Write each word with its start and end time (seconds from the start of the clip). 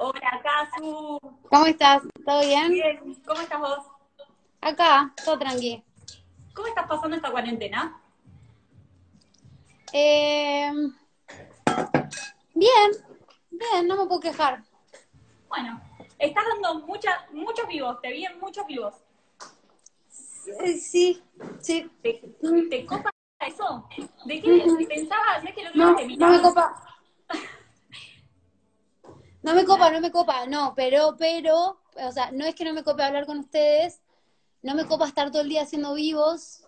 Hola, 0.00 0.40
Casu. 0.44 1.18
¿Cómo 1.50 1.66
estás? 1.66 2.02
¿Todo 2.24 2.40
bien? 2.42 2.70
Bien, 2.70 3.14
¿cómo 3.26 3.40
estás 3.40 3.60
vos? 3.60 3.78
Acá, 4.60 5.12
todo 5.24 5.38
tranqui. 5.38 5.82
¿Cómo 6.54 6.68
estás 6.68 6.86
pasando 6.86 7.16
esta 7.16 7.30
cuarentena? 7.32 8.00
Eh, 9.92 10.70
bien, 12.54 12.90
bien, 13.50 13.88
no 13.88 13.96
me 13.96 14.06
puedo 14.06 14.20
quejar. 14.20 14.62
Bueno, 15.48 15.80
estás 16.18 16.44
dando 16.52 16.86
mucha, 16.86 17.26
muchos 17.32 17.66
vivos, 17.66 18.00
te 18.00 18.12
vi 18.12 18.24
en 18.24 18.38
muchos 18.38 18.66
vivos. 18.66 18.94
Eh, 20.60 20.76
Sí, 20.76 21.22
sí. 21.60 21.90
¿Te, 22.02 22.22
te 22.70 22.86
copa 22.86 23.10
eso? 23.40 23.88
¿De 24.24 24.40
qué 24.40 24.86
pensaba? 24.88 25.34
¿Sabes 25.36 25.54
que 25.54 25.60
el 25.62 25.68
otro 25.68 25.80
No, 25.80 25.96
no 26.16 26.28
me 26.28 26.40
copa. 26.40 26.84
No 29.42 29.54
me 29.54 29.64
copa, 29.64 29.90
no 29.90 30.00
me 30.00 30.10
copa, 30.10 30.46
no, 30.46 30.74
pero, 30.74 31.16
pero, 31.18 31.78
o 31.94 32.12
sea, 32.12 32.30
no 32.32 32.44
es 32.44 32.54
que 32.54 32.64
no 32.64 32.72
me 32.74 32.82
cope 32.82 33.02
hablar 33.02 33.24
con 33.26 33.38
ustedes, 33.38 34.00
no 34.62 34.74
me 34.74 34.84
copa 34.86 35.06
estar 35.06 35.30
todo 35.30 35.42
el 35.42 35.48
día 35.48 35.62
haciendo 35.62 35.94
vivos, 35.94 36.62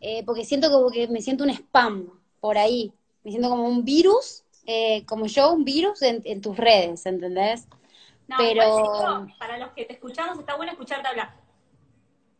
eh, 0.00 0.22
porque 0.24 0.44
siento 0.44 0.70
como 0.70 0.90
que 0.90 1.08
me 1.08 1.22
siento 1.22 1.44
un 1.44 1.50
spam 1.50 2.10
por 2.40 2.58
ahí, 2.58 2.92
me 3.24 3.30
siento 3.30 3.48
como 3.48 3.64
un 3.66 3.84
virus, 3.84 4.44
eh, 4.66 5.04
como 5.06 5.26
yo, 5.26 5.52
un 5.52 5.64
virus 5.64 6.02
en, 6.02 6.20
en 6.24 6.40
tus 6.42 6.56
redes, 6.56 7.06
¿entendés? 7.06 7.66
No, 8.28 8.36
pero- 8.38 9.26
para 9.38 9.56
los 9.56 9.72
que 9.72 9.86
te 9.86 9.94
escuchamos, 9.94 10.38
está 10.38 10.54
bueno 10.56 10.72
escucharte 10.72 11.08
hablar. 11.08 11.34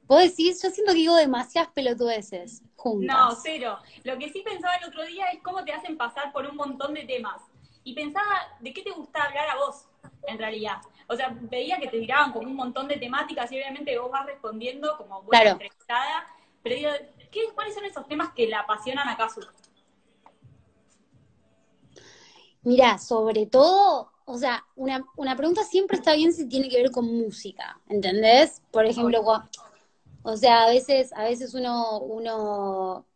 Vos 0.06 0.22
decís, 0.22 0.62
yo 0.62 0.70
siento 0.70 0.92
que 0.92 0.98
digo 0.98 1.14
demasiadas 1.16 1.70
pelotudeces 1.72 2.62
juntas. 2.76 3.16
No, 3.16 3.36
cero. 3.42 3.78
Lo 4.04 4.18
que 4.18 4.30
sí 4.30 4.42
pensaba 4.42 4.76
el 4.76 4.84
otro 4.84 5.04
día 5.04 5.26
es 5.32 5.42
cómo 5.42 5.64
te 5.64 5.72
hacen 5.72 5.98
pasar 5.98 6.32
por 6.32 6.46
un 6.46 6.56
montón 6.56 6.94
de 6.94 7.04
temas. 7.04 7.42
Y 7.88 7.94
pensaba 7.94 8.28
de 8.60 8.74
qué 8.74 8.82
te 8.82 8.90
gusta 8.90 9.24
hablar 9.24 9.48
a 9.48 9.56
vos, 9.56 9.86
en 10.26 10.36
realidad. 10.38 10.76
O 11.06 11.16
sea, 11.16 11.34
veía 11.40 11.78
que 11.78 11.88
te 11.88 11.98
tiraban 11.98 12.32
como 12.32 12.46
un 12.46 12.54
montón 12.54 12.86
de 12.86 12.98
temáticas 12.98 13.50
y 13.50 13.56
obviamente 13.56 13.98
vos 13.98 14.10
vas 14.10 14.26
respondiendo 14.26 14.94
como 14.98 15.22
buena 15.22 15.40
Claro. 15.40 15.52
entrevistada. 15.52 16.26
Pero 16.62 16.74
digo, 16.76 16.90
¿qué, 17.32 17.44
¿cuáles 17.54 17.74
son 17.74 17.86
esos 17.86 18.06
temas 18.06 18.34
que 18.34 18.46
la 18.46 18.60
apasionan 18.60 19.08
a? 19.08 19.16
Mira, 22.62 22.98
sobre 22.98 23.46
todo, 23.46 24.12
o 24.26 24.36
sea, 24.36 24.66
una, 24.76 25.06
una 25.16 25.34
pregunta 25.34 25.64
siempre 25.64 25.96
está 25.96 26.12
bien 26.14 26.34
si 26.34 26.46
tiene 26.46 26.68
que 26.68 26.82
ver 26.82 26.90
con 26.90 27.06
música, 27.06 27.80
¿entendés? 27.88 28.60
Por 28.70 28.84
ejemplo, 28.84 29.24
o 30.24 30.36
sea, 30.36 30.64
a 30.64 30.68
veces, 30.68 31.10
a 31.14 31.24
veces 31.24 31.54
uno, 31.54 32.00
uno 32.00 33.06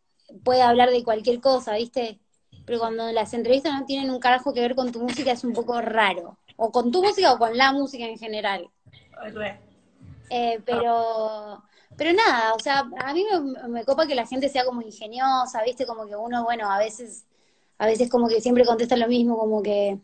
puede 0.43 0.63
hablar 0.63 0.89
de 0.89 1.03
cualquier 1.03 1.41
cosa, 1.41 1.75
¿viste? 1.75 2.19
Pero 2.65 2.79
cuando 2.79 3.11
las 3.11 3.33
entrevistas 3.33 3.73
no 3.77 3.85
tienen 3.85 4.09
un 4.09 4.19
carajo 4.19 4.53
que 4.53 4.61
ver 4.61 4.75
con 4.75 4.91
tu 4.91 5.01
música 5.01 5.31
es 5.31 5.43
un 5.43 5.53
poco 5.53 5.81
raro. 5.81 6.37
O 6.55 6.71
con 6.71 6.91
tu 6.91 7.03
música 7.03 7.33
o 7.33 7.37
con 7.37 7.57
la 7.57 7.71
música 7.73 8.05
en 8.05 8.17
general. 8.17 8.69
Eh, 10.29 10.61
pero, 10.65 11.63
pero 11.97 12.13
nada, 12.13 12.53
o 12.53 12.59
sea, 12.59 12.89
a 12.97 13.13
mí 13.13 13.25
me, 13.29 13.67
me 13.67 13.85
copa 13.85 14.07
que 14.07 14.15
la 14.15 14.25
gente 14.25 14.49
sea 14.49 14.65
como 14.65 14.81
ingeniosa, 14.81 15.61
¿viste? 15.63 15.85
Como 15.85 16.07
que 16.07 16.15
uno, 16.15 16.43
bueno, 16.43 16.71
a 16.71 16.79
veces, 16.79 17.25
a 17.77 17.85
veces 17.85 18.09
como 18.09 18.27
que 18.27 18.41
siempre 18.41 18.65
contesta 18.65 18.95
lo 18.97 19.07
mismo, 19.07 19.37
como 19.37 19.61
que, 19.61 19.99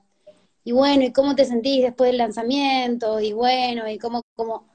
y 0.64 0.72
bueno, 0.72 1.04
¿y 1.04 1.12
cómo 1.14 1.36
te 1.36 1.46
sentís 1.46 1.82
después 1.84 2.10
del 2.10 2.18
lanzamiento? 2.18 3.20
Y 3.20 3.34
bueno, 3.34 3.90
y 3.90 3.98
cómo, 3.98 4.24
como, 4.36 4.66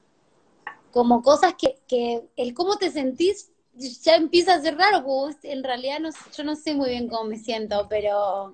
como 0.91 1.21
cosas 1.21 1.55
que, 1.55 1.79
que 1.87 2.27
el 2.35 2.53
cómo 2.53 2.77
te 2.77 2.91
sentís 2.91 3.51
ya 3.75 4.15
empieza 4.15 4.55
a 4.55 4.61
ser 4.61 4.77
raro, 4.77 5.03
porque 5.03 5.51
en 5.51 5.63
realidad 5.63 5.99
no, 5.99 6.09
yo 6.35 6.43
no 6.43 6.55
sé 6.55 6.73
muy 6.73 6.89
bien 6.89 7.07
cómo 7.07 7.25
me 7.25 7.37
siento, 7.37 7.87
pero, 7.89 8.53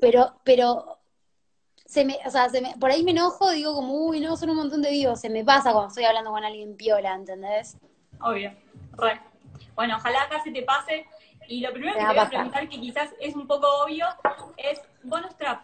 pero, 0.00 0.40
pero 0.44 0.98
se 1.84 2.04
me, 2.04 2.18
o 2.24 2.30
sea, 2.30 2.48
se 2.48 2.60
me, 2.60 2.74
por 2.78 2.90
ahí 2.90 3.02
me 3.02 3.12
enojo, 3.12 3.50
digo 3.50 3.74
como, 3.74 3.94
uy, 4.06 4.20
no, 4.20 4.36
son 4.36 4.50
un 4.50 4.56
montón 4.56 4.82
de 4.82 4.90
vivos, 4.90 5.20
se 5.20 5.30
me 5.30 5.44
pasa 5.44 5.72
cuando 5.72 5.88
estoy 5.88 6.04
hablando 6.04 6.30
con 6.30 6.44
alguien 6.44 6.76
piola, 6.76 7.14
¿entendés? 7.14 7.76
Obvio. 8.20 8.52
Re. 8.92 9.20
Bueno, 9.74 9.96
ojalá 9.96 10.22
acá 10.22 10.42
se 10.42 10.50
te 10.50 10.62
pase. 10.62 11.06
Y 11.48 11.60
lo 11.60 11.72
primero 11.72 11.94
Me 11.94 12.00
que 12.00 12.06
te 12.08 12.14
voy 12.14 12.24
a 12.24 12.28
preguntar, 12.28 12.68
que 12.68 12.80
quizás 12.80 13.10
es 13.20 13.36
un 13.36 13.46
poco 13.46 13.68
obvio, 13.84 14.06
es 14.56 14.80
Bonus 15.04 15.36
Trap. 15.36 15.62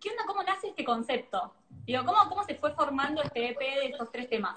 ¿Qué 0.00 0.10
onda? 0.10 0.22
¿Cómo 0.26 0.42
nace 0.42 0.68
este 0.68 0.84
concepto? 0.84 1.52
Digo, 1.84 2.04
¿cómo, 2.04 2.18
cómo 2.28 2.44
se 2.44 2.54
fue 2.54 2.72
formando 2.72 3.22
este 3.22 3.50
EP 3.50 3.58
de 3.58 3.86
estos 3.86 4.10
tres 4.10 4.30
temas? 4.30 4.54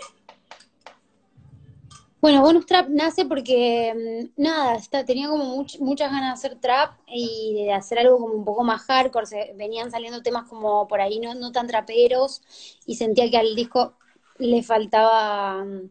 Bueno, 2.22 2.42
Bonus 2.42 2.66
Trap 2.68 2.88
nace 2.90 3.26
porque, 3.26 4.30
mm, 4.38 4.42
nada, 4.42 4.76
está, 4.76 5.04
tenía 5.06 5.28
como 5.28 5.44
much- 5.58 5.80
muchas 5.80 6.12
ganas 6.12 6.42
de 6.42 6.48
hacer 6.48 6.60
trap 6.62 6.94
y 7.08 7.56
de 7.66 7.74
hacer 7.74 7.98
algo 8.00 8.20
como 8.20 8.34
un 8.36 8.46
poco 8.46 8.64
más 8.64 8.82
hardcore, 8.84 9.54
venían 9.56 9.90
saliendo 9.92 10.22
temas 10.22 10.48
como 10.48 10.88
por 10.88 11.02
ahí 11.02 11.20
no, 11.20 11.34
no 11.36 11.52
tan 11.52 11.68
traperos 11.68 12.42
y 12.86 12.96
sentía 12.96 13.30
que 13.30 13.38
al 13.38 13.56
disco 13.56 13.96
le 14.38 14.62
faltaba, 14.64 15.64
mm, 15.66 15.90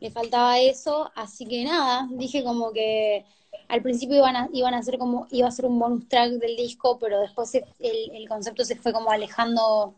le 0.00 0.10
faltaba 0.10 0.58
eso, 0.60 1.10
así 1.16 1.46
que 1.46 1.64
nada, 1.64 2.08
dije 2.12 2.44
como 2.44 2.72
que 2.72 3.24
al 3.68 3.82
principio 3.82 4.16
iban 4.18 4.36
a, 4.36 4.48
iban 4.52 4.74
a 4.74 4.78
hacer 4.78 4.98
como, 4.98 5.26
iba 5.30 5.48
a 5.48 5.52
ser 5.52 5.66
un 5.66 5.78
bonus 5.78 6.08
track 6.08 6.32
del 6.32 6.56
disco, 6.56 6.98
pero 6.98 7.20
después 7.20 7.54
el, 7.54 7.64
el 7.80 8.28
concepto 8.28 8.64
se 8.64 8.76
fue 8.76 8.92
como 8.92 9.10
alejando 9.12 9.94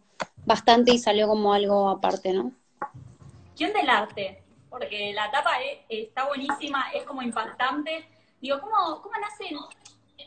bastante 0.46 0.92
y 0.92 0.98
salió 0.98 1.28
como 1.28 1.52
algo 1.54 1.88
aparte, 1.90 2.32
¿no? 2.32 2.52
¿Qué 3.56 3.66
onda 3.66 3.80
el 3.80 3.88
arte? 3.90 4.41
Porque 4.72 5.12
la 5.12 5.30
tapa 5.30 5.60
e- 5.60 5.84
está 5.90 6.26
buenísima, 6.26 6.90
es 6.94 7.04
como 7.04 7.20
impactante. 7.20 8.06
Digo, 8.40 8.58
¿cómo, 8.58 9.02
cómo 9.02 9.14
nacen? 9.20 9.58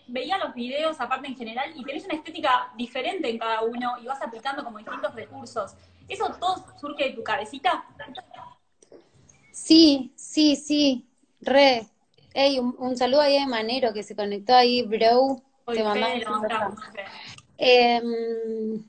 Veía 0.08 0.38
los 0.38 0.54
videos 0.54 1.02
aparte 1.02 1.28
en 1.28 1.36
general 1.36 1.74
y 1.76 1.84
tenés 1.84 2.06
una 2.06 2.14
estética 2.14 2.72
diferente 2.78 3.28
en 3.28 3.40
cada 3.40 3.64
uno 3.64 3.98
y 4.00 4.06
vas 4.06 4.22
aplicando 4.22 4.64
como 4.64 4.78
distintos 4.78 5.16
recursos. 5.16 5.74
¿Eso 6.08 6.32
todo 6.40 6.64
surge 6.80 7.06
de 7.06 7.10
tu 7.14 7.24
cabecita? 7.24 7.86
Sí, 9.52 10.14
sí, 10.16 10.56
sí, 10.56 11.08
re. 11.42 11.88
Ey, 12.36 12.60
un, 12.60 12.76
un 12.78 12.96
saludo 12.96 13.22
ahí 13.22 13.38
a 13.38 13.48
Manero 13.48 13.94
que 13.94 14.04
se 14.04 14.16
conectó 14.16 14.54
ahí, 14.54 14.84
bro. 14.84 15.42
Te 15.66 15.84
Fede. 15.84 17.06
Em, 17.58 18.84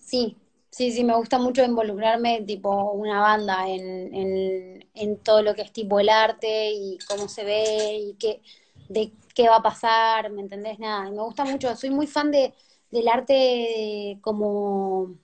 sí, 0.00 0.36
sí, 0.76 0.92
sí, 0.92 1.04
me 1.04 1.14
gusta 1.16 1.38
mucho 1.38 1.64
involucrarme, 1.64 2.42
tipo, 2.42 2.92
una 2.92 3.20
banda 3.20 3.68
en, 3.68 4.14
en, 4.14 4.88
en 4.94 5.18
todo 5.22 5.42
lo 5.42 5.54
que 5.54 5.62
es 5.62 5.72
tipo 5.72 6.00
el 6.00 6.08
arte 6.08 6.70
y 6.72 6.98
cómo 7.08 7.28
se 7.28 7.44
ve 7.44 7.96
y 7.98 8.14
qué, 8.18 8.42
de 8.88 9.12
qué 9.34 9.48
va 9.48 9.56
a 9.56 9.62
pasar, 9.62 10.30
¿me 10.30 10.42
entendés? 10.42 10.78
Nada, 10.78 11.08
y 11.08 11.12
me 11.12 11.22
gusta 11.22 11.44
mucho, 11.44 11.74
soy 11.76 11.90
muy 11.90 12.06
fan 12.06 12.30
de, 12.30 12.54
del 12.90 13.08
arte 13.08 14.18
como 14.22 15.16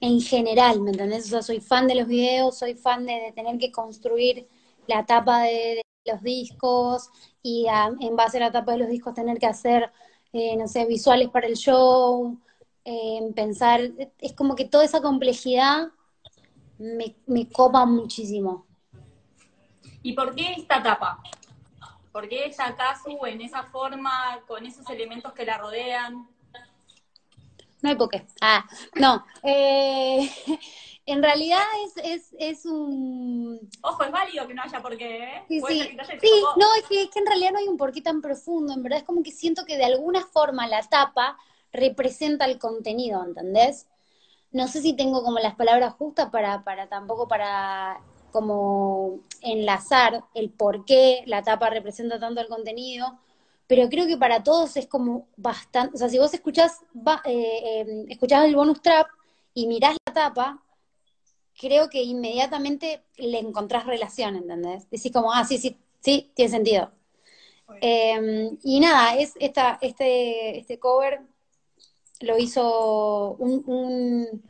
en 0.00 0.20
general, 0.20 0.80
¿me 0.80 0.90
entendés? 0.92 1.26
O 1.26 1.28
sea, 1.30 1.42
soy 1.42 1.60
fan 1.60 1.86
de 1.88 1.94
los 1.96 2.06
videos, 2.06 2.58
soy 2.58 2.74
fan 2.74 3.06
de, 3.06 3.32
tener 3.34 3.58
que 3.58 3.72
construir 3.72 4.48
la 4.86 5.04
tapa 5.06 5.42
de, 5.42 5.82
los 6.04 6.22
discos 6.22 7.10
y 7.42 7.66
a- 7.68 7.90
en 8.00 8.16
base 8.16 8.38
a 8.38 8.40
la 8.40 8.52
tapa 8.52 8.72
de 8.72 8.78
los 8.78 8.88
discos 8.88 9.12
tener 9.14 9.38
que 9.38 9.46
hacer, 9.46 9.90
eh, 10.32 10.56
no 10.56 10.66
sé, 10.68 10.86
visuales 10.86 11.28
para 11.30 11.46
el 11.46 11.56
show, 11.56 12.38
eh, 12.90 13.20
pensar, 13.34 13.82
es 14.18 14.32
como 14.32 14.56
que 14.56 14.64
toda 14.64 14.82
esa 14.82 15.02
complejidad 15.02 15.88
me, 16.78 17.16
me 17.26 17.46
copa 17.46 17.84
muchísimo. 17.84 18.66
¿Y 20.02 20.14
por 20.14 20.34
qué 20.34 20.52
esta 20.56 20.82
tapa? 20.82 21.22
¿Por 22.12 22.30
qué 22.30 22.46
esta 22.46 22.74
Casu 22.74 23.26
en 23.26 23.42
esa 23.42 23.64
forma, 23.64 24.40
con 24.46 24.64
esos 24.64 24.88
elementos 24.88 25.34
que 25.34 25.44
la 25.44 25.58
rodean? 25.58 26.26
No 27.82 27.90
hay 27.90 27.94
por 27.94 28.08
qué. 28.08 28.26
Ah, 28.40 28.64
no. 28.94 29.22
eh, 29.42 30.30
en 31.04 31.22
realidad 31.22 31.60
es, 31.84 32.04
es, 32.04 32.36
es 32.38 32.64
un, 32.64 33.68
Ojo, 33.82 34.02
es 34.02 34.10
válido 34.10 34.48
que 34.48 34.54
no 34.54 34.62
haya 34.62 34.80
por 34.80 34.96
qué, 34.96 35.24
¿eh? 35.24 35.44
Sí, 35.46 35.60
sí, 35.68 35.98
sí, 36.22 36.30
no, 36.56 36.74
es 36.74 36.84
que, 36.88 37.02
es 37.02 37.10
que 37.10 37.18
en 37.18 37.26
realidad 37.26 37.52
no 37.52 37.58
hay 37.58 37.68
un 37.68 37.76
porqué 37.76 38.00
tan 38.00 38.22
profundo, 38.22 38.72
en 38.72 38.82
verdad 38.82 39.00
es 39.00 39.04
como 39.04 39.22
que 39.22 39.30
siento 39.30 39.66
que 39.66 39.76
de 39.76 39.84
alguna 39.84 40.24
forma 40.24 40.66
la 40.66 40.82
tapa 40.82 41.36
representa 41.72 42.44
el 42.46 42.58
contenido, 42.58 43.24
¿entendés? 43.24 43.86
No 44.52 44.68
sé 44.68 44.82
si 44.82 44.94
tengo 44.94 45.22
como 45.22 45.38
las 45.38 45.54
palabras 45.56 45.94
justas 45.94 46.30
para, 46.30 46.64
para 46.64 46.88
tampoco 46.88 47.28
para 47.28 48.00
como 48.32 49.20
enlazar 49.42 50.24
el 50.34 50.50
por 50.50 50.84
qué 50.84 51.22
la 51.26 51.42
tapa 51.42 51.70
representa 51.70 52.18
tanto 52.20 52.40
el 52.40 52.48
contenido, 52.48 53.18
pero 53.66 53.88
creo 53.90 54.06
que 54.06 54.16
para 54.16 54.42
todos 54.42 54.76
es 54.76 54.86
como 54.86 55.28
bastante, 55.36 55.94
o 55.96 55.98
sea, 55.98 56.08
si 56.08 56.18
vos 56.18 56.32
escuchás, 56.34 56.80
va- 56.96 57.22
eh, 57.24 57.82
eh, 57.82 58.04
escuchás 58.08 58.44
el 58.46 58.56
bonus 58.56 58.80
trap 58.82 59.06
y 59.54 59.66
mirás 59.66 59.96
la 60.06 60.14
tapa, 60.14 60.62
creo 61.60 61.88
que 61.90 62.02
inmediatamente 62.02 63.02
le 63.16 63.38
encontrás 63.38 63.86
relación, 63.86 64.36
¿entendés? 64.36 64.88
Decís 64.90 65.12
como, 65.12 65.32
ah, 65.32 65.44
sí, 65.44 65.58
sí, 65.58 65.78
sí, 66.00 66.30
tiene 66.34 66.50
sentido. 66.50 66.92
Eh, 67.80 68.50
y 68.64 68.80
nada, 68.80 69.16
es 69.16 69.34
esta, 69.40 69.78
este, 69.82 70.58
este 70.58 70.78
cover 70.78 71.22
lo 72.20 72.38
hizo 72.38 73.34
un, 73.38 73.62
un, 73.66 74.42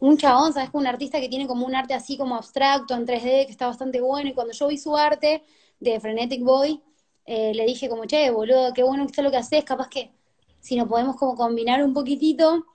un 0.00 0.16
chabón, 0.18 0.52
¿sabes? 0.52 0.70
Un 0.72 0.86
artista 0.86 1.20
que 1.20 1.28
tiene 1.28 1.46
como 1.46 1.66
un 1.66 1.74
arte 1.74 1.94
así 1.94 2.16
como 2.16 2.36
abstracto 2.36 2.94
en 2.94 3.06
3D, 3.06 3.46
que 3.46 3.52
está 3.52 3.66
bastante 3.66 4.00
bueno, 4.00 4.30
y 4.30 4.34
cuando 4.34 4.52
yo 4.52 4.68
vi 4.68 4.78
su 4.78 4.96
arte 4.96 5.42
de 5.80 6.00
Frenetic 6.00 6.42
Boy, 6.42 6.82
eh, 7.26 7.52
le 7.54 7.64
dije 7.66 7.88
como, 7.88 8.06
che, 8.06 8.30
boludo, 8.30 8.72
qué 8.74 8.82
bueno 8.82 9.04
que 9.04 9.10
está 9.12 9.22
lo 9.22 9.30
que 9.30 9.36
haces, 9.38 9.64
capaz 9.64 9.88
que 9.88 10.12
sino 10.60 10.86
podemos 10.86 11.16
como 11.16 11.36
combinar 11.36 11.82
un 11.82 11.94
poquitito 11.94 12.66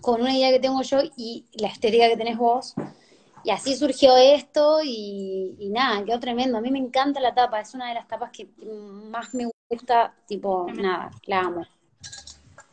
con 0.00 0.20
una 0.20 0.36
idea 0.36 0.50
que 0.50 0.60
tengo 0.60 0.82
yo 0.82 0.98
y 1.16 1.46
la 1.54 1.68
estética 1.68 2.08
que 2.08 2.16
tenés 2.16 2.36
vos. 2.38 2.74
Y 3.44 3.50
así 3.50 3.76
surgió 3.76 4.16
esto 4.16 4.80
y, 4.84 5.56
y 5.58 5.70
nada, 5.70 6.04
quedó 6.04 6.20
tremendo. 6.20 6.58
A 6.58 6.60
mí 6.60 6.70
me 6.70 6.78
encanta 6.78 7.20
la 7.20 7.34
tapa, 7.34 7.60
es 7.60 7.74
una 7.74 7.88
de 7.88 7.94
las 7.94 8.08
tapas 8.08 8.30
que 8.32 8.48
más 9.10 9.34
me 9.34 9.48
gusta, 9.70 10.14
tipo, 10.26 10.66
nada, 10.74 11.10
la 11.26 11.40
amo. 11.40 11.66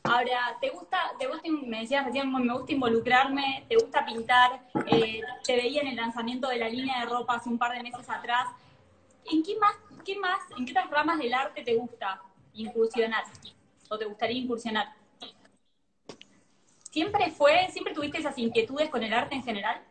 Ahora, 0.05 0.57
¿te 0.59 0.69
gusta, 0.69 0.97
te 1.17 1.27
gusta, 1.27 1.50
me 1.65 1.79
decías 1.79 2.05
recién, 2.05 2.29
me 2.29 2.53
gusta 2.53 2.73
involucrarme, 2.73 3.65
te 3.69 3.75
gusta 3.75 4.05
pintar, 4.05 4.61
eh, 4.85 5.21
te 5.45 5.55
veía 5.55 5.81
en 5.81 5.88
el 5.88 5.95
lanzamiento 5.95 6.50
de 6.50 6.57
la 6.57 6.67
línea 6.67 7.00
de 7.00 7.05
ropa 7.05 7.35
hace 7.35 7.50
un 7.50 7.57
par 7.57 7.71
de 7.71 7.81
meses 7.81 8.09
atrás. 8.09 8.47
¿En 9.31 9.41
qué 9.41 9.57
más, 9.57 9.73
qué 10.03 10.17
más, 10.17 10.39
en 10.57 10.65
qué 10.65 10.73
otras 10.73 10.89
ramas 10.89 11.19
del 11.19 11.33
arte 11.33 11.63
te 11.63 11.75
gusta 11.75 12.21
incursionar? 12.53 13.23
¿O 13.89 13.97
te 13.97 14.03
gustaría 14.03 14.39
incursionar? 14.39 14.94
¿Siempre 16.91 17.31
fue, 17.31 17.69
siempre 17.71 17.94
tuviste 17.94 18.17
esas 18.17 18.38
inquietudes 18.38 18.89
con 18.89 19.01
el 19.03 19.13
arte 19.13 19.35
en 19.35 19.44
general? 19.44 19.81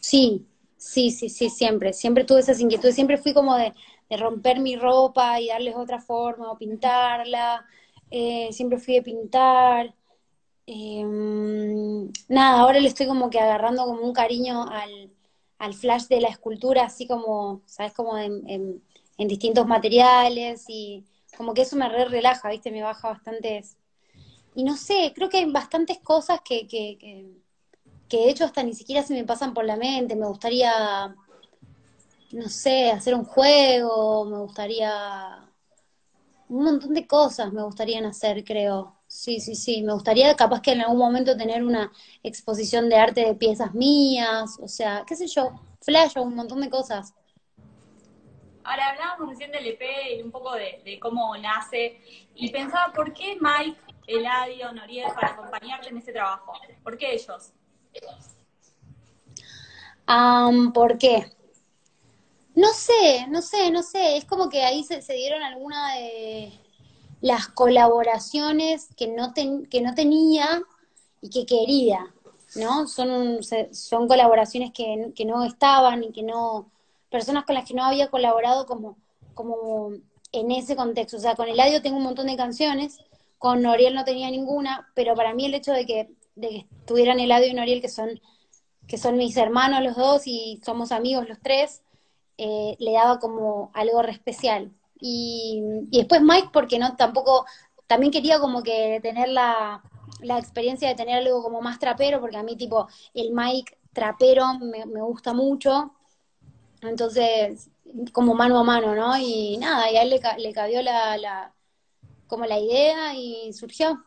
Sí, 0.00 0.46
sí, 0.78 1.10
sí, 1.10 1.28
sí, 1.28 1.50
siempre. 1.50 1.92
Siempre 1.92 2.24
tuve 2.24 2.40
esas 2.40 2.58
inquietudes. 2.58 2.94
Siempre 2.94 3.18
fui 3.18 3.34
como 3.34 3.54
de, 3.54 3.74
de 4.08 4.16
romper 4.16 4.60
mi 4.60 4.76
ropa 4.76 5.38
y 5.40 5.48
darles 5.48 5.76
otra 5.76 6.00
forma 6.00 6.50
o 6.50 6.56
pintarla. 6.56 7.66
Eh, 8.12 8.50
siempre 8.52 8.78
fui 8.78 8.94
de 8.94 9.02
pintar. 9.02 9.94
Em, 10.66 12.12
nada, 12.28 12.60
ahora 12.60 12.78
le 12.78 12.88
estoy 12.88 13.06
como 13.06 13.30
que 13.30 13.40
agarrando 13.40 13.86
como 13.86 14.02
un 14.02 14.12
cariño 14.12 14.64
al, 14.68 15.10
al 15.58 15.74
flash 15.74 16.04
de 16.08 16.20
la 16.20 16.28
escultura, 16.28 16.84
así 16.84 17.06
como, 17.06 17.62
¿sabes? 17.66 17.94
Como 17.94 18.18
en, 18.18 18.82
distintos 19.18 19.66
materiales 19.66 20.64
y 20.68 21.04
como 21.36 21.54
que 21.54 21.62
eso 21.62 21.76
me 21.76 21.88
re 21.88 22.06
relaja, 22.06 22.50
¿viste? 22.50 22.70
Me 22.70 22.82
baja 22.82 23.10
bastantes... 23.10 23.76
Y 24.54 24.64
no 24.64 24.76
sé, 24.76 25.12
creo 25.14 25.28
que 25.30 25.38
hay 25.38 25.50
bastantes 25.50 25.98
cosas 26.00 26.40
que, 26.42 26.66
que, 26.68 26.98
que 28.08 28.16
de 28.18 28.30
hecho 28.30 28.44
hasta 28.44 28.62
ni 28.62 28.74
siquiera 28.74 29.02
se 29.02 29.14
me 29.14 29.24
pasan 29.24 29.54
por 29.54 29.64
la 29.64 29.76
mente. 29.76 30.16
Me 30.16 30.26
gustaría, 30.26 31.14
no 32.32 32.48
sé, 32.48 32.90
hacer 32.90 33.14
un 33.14 33.24
juego, 33.24 34.24
me 34.26 34.38
gustaría 34.38 35.41
un 36.52 36.64
montón 36.64 36.92
de 36.92 37.06
cosas 37.06 37.52
me 37.52 37.62
gustaría 37.62 38.06
hacer, 38.06 38.44
creo. 38.44 38.94
Sí, 39.06 39.40
sí, 39.40 39.54
sí. 39.54 39.82
Me 39.82 39.94
gustaría 39.94 40.34
capaz 40.36 40.60
que 40.60 40.72
en 40.72 40.82
algún 40.82 40.98
momento 40.98 41.36
tener 41.36 41.64
una 41.64 41.90
exposición 42.22 42.88
de 42.90 42.96
arte 42.96 43.24
de 43.24 43.34
piezas 43.34 43.74
mías, 43.74 44.58
o 44.60 44.68
sea, 44.68 45.04
qué 45.06 45.16
sé 45.16 45.26
yo, 45.28 45.52
flash 45.80 46.12
o 46.16 46.22
un 46.22 46.34
montón 46.34 46.60
de 46.60 46.68
cosas. 46.68 47.14
Ahora 48.64 48.90
hablábamos 48.90 49.30
recién 49.30 49.50
del 49.50 49.66
EP 49.66 49.82
y 50.18 50.22
un 50.22 50.30
poco 50.30 50.52
de, 50.54 50.98
cómo 51.00 51.36
nace, 51.38 52.00
y 52.34 52.50
pensaba, 52.50 52.92
¿por 52.92 53.12
qué 53.12 53.36
Mike, 53.40 53.80
Eladio, 54.06 54.72
Noriel 54.72 55.10
para 55.14 55.32
acompañarte 55.32 55.88
en 55.88 55.96
ese 55.96 56.12
trabajo? 56.12 56.52
¿Por 56.84 56.96
qué 56.98 57.14
ellos? 57.14 57.52
¿Por 60.74 60.98
qué? 60.98 61.32
No 62.62 62.68
sé, 62.74 63.26
no 63.28 63.42
sé, 63.42 63.72
no 63.72 63.82
sé. 63.82 64.16
Es 64.16 64.24
como 64.24 64.48
que 64.48 64.62
ahí 64.62 64.84
se, 64.84 65.00
dieron 65.12 65.42
algunas 65.42 65.96
de 65.96 66.52
las 67.20 67.48
colaboraciones 67.48 68.88
que 68.96 69.08
no, 69.08 69.34
que 69.34 69.80
no 69.80 69.94
tenía 69.96 70.62
y 71.20 71.30
que 71.30 71.44
quería, 71.44 72.14
¿no? 72.54 72.86
Son, 72.86 73.40
son 73.72 74.06
colaboraciones 74.06 74.70
que, 74.72 75.12
que 75.16 75.24
no 75.24 75.44
estaban 75.44 76.04
y 76.04 76.12
que 76.12 76.22
no, 76.22 76.70
personas 77.10 77.44
con 77.46 77.56
las 77.56 77.66
que 77.66 77.74
no 77.74 77.82
había 77.84 78.12
colaborado 78.12 78.64
como, 78.64 78.96
como 79.34 79.90
en 80.30 80.52
ese 80.52 80.76
contexto. 80.76 81.16
O 81.16 81.20
sea, 81.20 81.34
con 81.34 81.48
Eladio 81.48 81.82
tengo 81.82 81.96
un 81.96 82.04
montón 82.04 82.28
de 82.28 82.36
canciones, 82.36 83.00
con 83.38 83.60
Noriel 83.62 83.92
no 83.92 84.04
tenía 84.04 84.30
ninguna, 84.30 84.88
pero 84.94 85.16
para 85.16 85.34
mí 85.34 85.46
el 85.46 85.54
hecho 85.54 85.72
de 85.72 85.84
que, 85.84 86.10
de 86.36 86.48
que 86.48 86.66
estuvieran 86.78 87.18
Eladio 87.18 87.48
y 87.48 87.54
Noriel, 87.54 87.80
que 87.80 87.88
son, 87.88 88.20
que 88.86 88.98
son 88.98 89.16
mis 89.16 89.36
hermanos 89.36 89.82
los 89.82 89.96
dos 89.96 90.22
y 90.26 90.60
somos 90.64 90.92
amigos 90.92 91.28
los 91.28 91.40
tres, 91.40 91.82
eh, 92.38 92.76
le 92.78 92.92
daba 92.92 93.18
como 93.18 93.70
algo 93.74 94.02
re 94.02 94.12
especial. 94.12 94.72
Y, 95.00 95.62
después 95.90 96.22
Mike, 96.22 96.50
porque 96.52 96.78
no 96.78 96.96
tampoco, 96.96 97.44
también 97.86 98.12
quería 98.12 98.38
como 98.40 98.62
que 98.62 99.00
tener 99.02 99.28
la, 99.28 99.82
experiencia 100.38 100.88
de 100.88 100.94
tener 100.94 101.16
algo 101.18 101.42
como 101.42 101.60
más 101.60 101.78
trapero, 101.78 102.20
porque 102.20 102.36
a 102.36 102.42
mí 102.42 102.56
tipo 102.56 102.88
el 103.14 103.32
Mike 103.32 103.76
trapero 103.92 104.54
me, 104.60 104.84
gusta 105.02 105.32
mucho. 105.34 105.92
Entonces, 106.82 107.70
como 108.12 108.34
mano 108.34 108.58
a 108.58 108.64
mano, 108.64 108.94
¿no? 108.94 109.16
Y 109.18 109.56
nada, 109.58 109.90
y 109.90 109.96
a 109.96 110.02
él 110.02 110.10
le, 110.10 110.20
le 110.38 110.52
cabió 110.52 110.82
la, 110.82 111.16
la, 111.18 111.54
como 112.26 112.46
la 112.46 112.58
idea 112.58 113.14
y 113.14 113.52
surgió. 113.52 114.02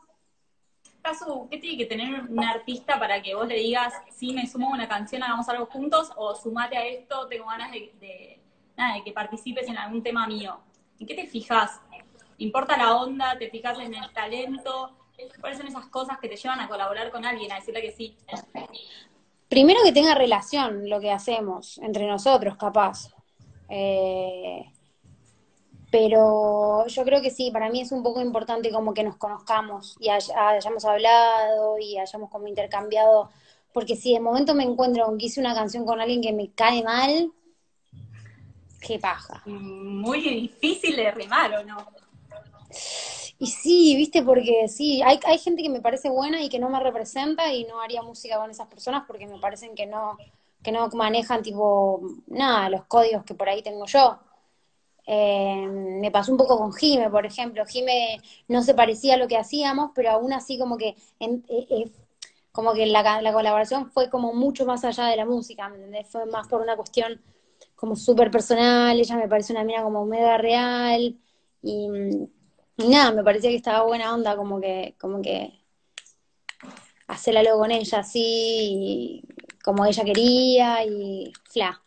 ¿Qué 1.49 1.57
tiene 1.57 1.77
que 1.77 1.85
tener 1.85 2.21
un 2.21 2.43
artista 2.43 2.99
para 2.99 3.21
que 3.21 3.35
vos 3.35 3.47
le 3.47 3.55
digas, 3.55 3.93
sí, 4.09 4.33
me 4.33 4.47
sumo 4.47 4.69
a 4.69 4.73
una 4.73 4.87
canción, 4.87 5.23
hagamos 5.23 5.47
algo 5.49 5.65
juntos, 5.67 6.11
o 6.15 6.35
sumate 6.35 6.77
a 6.77 6.85
esto, 6.85 7.27
tengo 7.27 7.45
ganas 7.45 7.71
de 7.71 8.41
que 9.03 9.11
participes 9.13 9.67
en 9.67 9.77
algún 9.77 10.03
tema 10.03 10.27
mío? 10.27 10.59
¿En 10.99 11.07
qué 11.07 11.13
te 11.13 11.27
fijas? 11.27 11.79
¿Importa 12.37 12.77
la 12.77 12.95
onda? 12.95 13.37
¿Te 13.37 13.49
fijas 13.49 13.79
en 13.79 13.93
el 13.93 14.11
talento? 14.13 14.91
¿Cuáles 15.39 15.57
son 15.57 15.67
esas 15.67 15.85
cosas 15.87 16.17
que 16.19 16.27
te 16.27 16.35
llevan 16.35 16.59
a 16.59 16.67
colaborar 16.67 17.11
con 17.11 17.23
alguien, 17.25 17.51
a 17.51 17.55
decirle 17.55 17.81
que 17.81 17.91
sí? 17.91 18.17
Primero 19.47 19.81
que 19.83 19.93
tenga 19.93 20.15
relación 20.15 20.89
lo 20.89 20.99
que 20.99 21.11
hacemos 21.11 21.77
entre 21.77 22.07
nosotros, 22.07 22.57
capaz. 22.57 23.13
Eh, 23.69 24.65
pero 25.97 26.85
yo 26.87 27.05
creo 27.05 27.21
que 27.21 27.29
sí, 27.29 27.51
para 27.51 27.69
mí 27.69 27.79
es 27.79 27.93
un 27.93 28.03
poco 28.03 28.19
importante 28.19 28.69
como 28.69 28.93
que 28.93 29.01
nos 29.01 29.15
conozcamos 29.15 29.95
y 29.97 30.09
hayamos 30.09 30.83
hablado 30.83 31.79
y 31.79 31.97
hayamos 31.97 32.29
como 32.29 32.47
intercambiado, 32.47 33.29
porque 33.71 33.95
si 33.95 34.13
de 34.13 34.19
momento 34.19 34.53
me 34.53 34.65
encuentro 34.65 35.05
con 35.05 35.17
que 35.17 35.27
hice 35.27 35.39
una 35.39 35.55
canción 35.55 35.85
con 35.85 36.01
alguien 36.01 36.21
que 36.21 36.33
me 36.33 36.51
cae 36.51 36.83
mal, 36.83 37.31
qué 38.81 38.99
paja. 38.99 39.41
Muy 39.45 40.19
difícil 40.19 40.97
de 40.97 41.11
rimar, 41.11 41.53
¿o 41.53 41.63
no? 41.63 41.77
Y 43.39 43.47
sí, 43.47 43.95
viste, 43.95 44.21
porque 44.21 44.67
sí, 44.67 45.01
hay, 45.01 45.17
hay 45.25 45.37
gente 45.37 45.63
que 45.63 45.69
me 45.69 45.79
parece 45.79 46.09
buena 46.09 46.41
y 46.41 46.49
que 46.49 46.59
no 46.59 46.67
me 46.67 46.81
representa 46.81 47.53
y 47.53 47.63
no 47.63 47.79
haría 47.79 48.01
música 48.01 48.37
con 48.37 48.51
esas 48.51 48.67
personas 48.67 49.05
porque 49.07 49.27
me 49.27 49.39
parecen 49.39 49.75
que 49.75 49.85
no, 49.85 50.17
que 50.61 50.73
no 50.73 50.89
manejan 50.89 51.41
tipo, 51.41 52.01
nada, 52.27 52.69
los 52.69 52.83
códigos 52.83 53.23
que 53.23 53.33
por 53.33 53.47
ahí 53.47 53.61
tengo 53.61 53.85
yo. 53.85 54.19
Eh, 55.07 55.67
me 55.67 56.11
pasó 56.11 56.31
un 56.31 56.37
poco 56.37 56.57
con 56.57 56.73
Jime, 56.73 57.09
por 57.09 57.25
ejemplo. 57.25 57.65
Jime 57.65 58.19
no 58.47 58.61
se 58.63 58.73
parecía 58.73 59.15
a 59.15 59.17
lo 59.17 59.27
que 59.27 59.37
hacíamos, 59.37 59.91
pero 59.95 60.11
aún 60.11 60.33
así 60.33 60.57
como 60.57 60.77
que 60.77 60.95
eh, 61.19 61.41
eh, 61.49 61.91
como 62.51 62.73
que 62.73 62.85
la, 62.87 63.21
la, 63.21 63.33
colaboración 63.33 63.91
fue 63.91 64.09
como 64.09 64.33
mucho 64.33 64.65
más 64.65 64.83
allá 64.85 65.05
de 65.07 65.17
la 65.17 65.25
música, 65.25 65.71
Fue 66.09 66.25
más 66.25 66.47
por 66.47 66.61
una 66.61 66.75
cuestión 66.75 67.21
como 67.75 67.95
súper 67.95 68.31
personal, 68.31 68.99
ella 68.99 69.17
me 69.17 69.27
parece 69.27 69.53
una 69.53 69.63
mina 69.63 69.83
como 69.83 70.05
mega 70.05 70.37
real, 70.37 71.17
y, 71.61 71.89
nada, 72.77 73.11
me 73.11 73.23
parecía 73.23 73.49
que 73.49 73.57
estaba 73.57 73.85
buena 73.85 74.13
onda, 74.13 74.35
como 74.37 74.61
que, 74.61 74.95
como 74.99 75.21
que 75.21 75.53
hacer 77.07 77.37
algo 77.37 77.59
con 77.59 77.71
ella 77.71 77.99
así, 77.99 79.23
como 79.63 79.85
ella 79.85 80.03
quería, 80.05 80.85
y 80.85 81.33
fla 81.49 81.84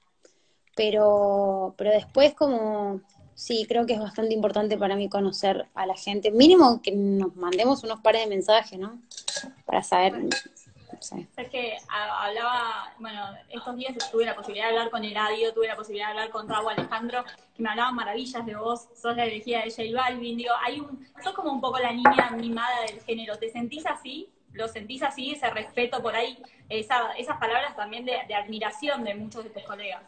pero, 0.79 1.75
pero 1.77 1.91
después 1.91 2.35
como, 2.35 3.01
sí, 3.35 3.67
creo 3.69 3.85
que 3.85 3.95
es 3.95 3.99
bastante 3.99 4.33
importante 4.33 4.79
para 4.79 4.95
mí 4.95 5.09
conocer 5.09 5.67
a 5.75 5.87
la 5.87 5.97
gente, 5.97 6.31
mínimo 6.31 6.81
que 6.81 6.93
nos 6.93 7.35
mandemos 7.35 7.83
unos 7.83 8.01
pares 8.01 8.23
de 8.23 8.29
mensajes, 8.29 8.79
¿no? 8.79 9.03
Para 9.67 9.83
saber, 9.83 10.15
Es 11.37 11.51
que 11.51 11.77
hablaba, 11.89 12.95
bueno, 13.01 13.27
estos 13.49 13.77
días 13.77 13.97
tuve 14.13 14.25
la 14.25 14.37
posibilidad 14.37 14.67
de 14.67 14.77
hablar 14.77 14.91
con 14.91 15.03
Eladio, 15.03 15.53
tuve 15.53 15.67
la 15.67 15.75
posibilidad 15.75 16.07
de 16.07 16.13
hablar 16.13 16.31
con 16.31 16.49
Raúl 16.49 16.71
Alejandro, 16.71 17.25
que 17.57 17.63
me 17.63 17.71
hablaban 17.71 17.97
maravillas 17.97 18.47
de 18.47 18.55
vos, 18.55 18.87
sos 18.95 19.17
la 19.17 19.25
elegida 19.25 19.65
de 19.65 19.71
J 19.73 19.83
Balvin, 20.01 20.37
digo, 20.37 20.55
hay 20.65 20.79
un, 20.79 21.09
sos 21.25 21.35
como 21.35 21.51
un 21.51 21.61
poco 21.61 21.81
la 21.81 21.91
niña 21.91 22.31
mimada 22.37 22.83
del 22.83 23.01
género, 23.01 23.37
¿te 23.37 23.51
sentís 23.51 23.85
así? 23.85 24.31
¿Lo 24.53 24.69
sentís 24.69 25.03
así, 25.03 25.33
ese 25.33 25.51
respeto 25.51 26.01
por 26.01 26.15
ahí, 26.15 26.41
esa, 26.69 27.11
esas 27.19 27.37
palabras 27.39 27.75
también 27.75 28.05
de 28.05 28.35
admiración 28.35 29.03
de 29.03 29.17
muchos 29.17 29.43
de 29.43 29.51
tus 29.51 29.65
colegas? 29.65 30.03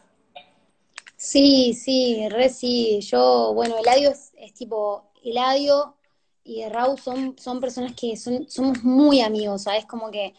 Sí, 1.21 1.75
sí, 1.75 2.27
re 2.29 2.49
sí. 2.49 2.99
Yo, 3.01 3.53
bueno, 3.53 3.77
Eladio 3.77 4.09
es, 4.09 4.31
es 4.37 4.53
tipo, 4.55 5.11
Eladio 5.23 5.95
y 6.43 6.65
Raúl 6.67 6.97
son, 6.99 7.37
son 7.37 7.61
personas 7.61 7.93
que 7.95 8.17
son, 8.17 8.49
somos 8.49 8.83
muy 8.83 9.21
amigos, 9.21 9.63
¿sabes? 9.63 9.85
Como 9.85 10.09
que 10.09 10.33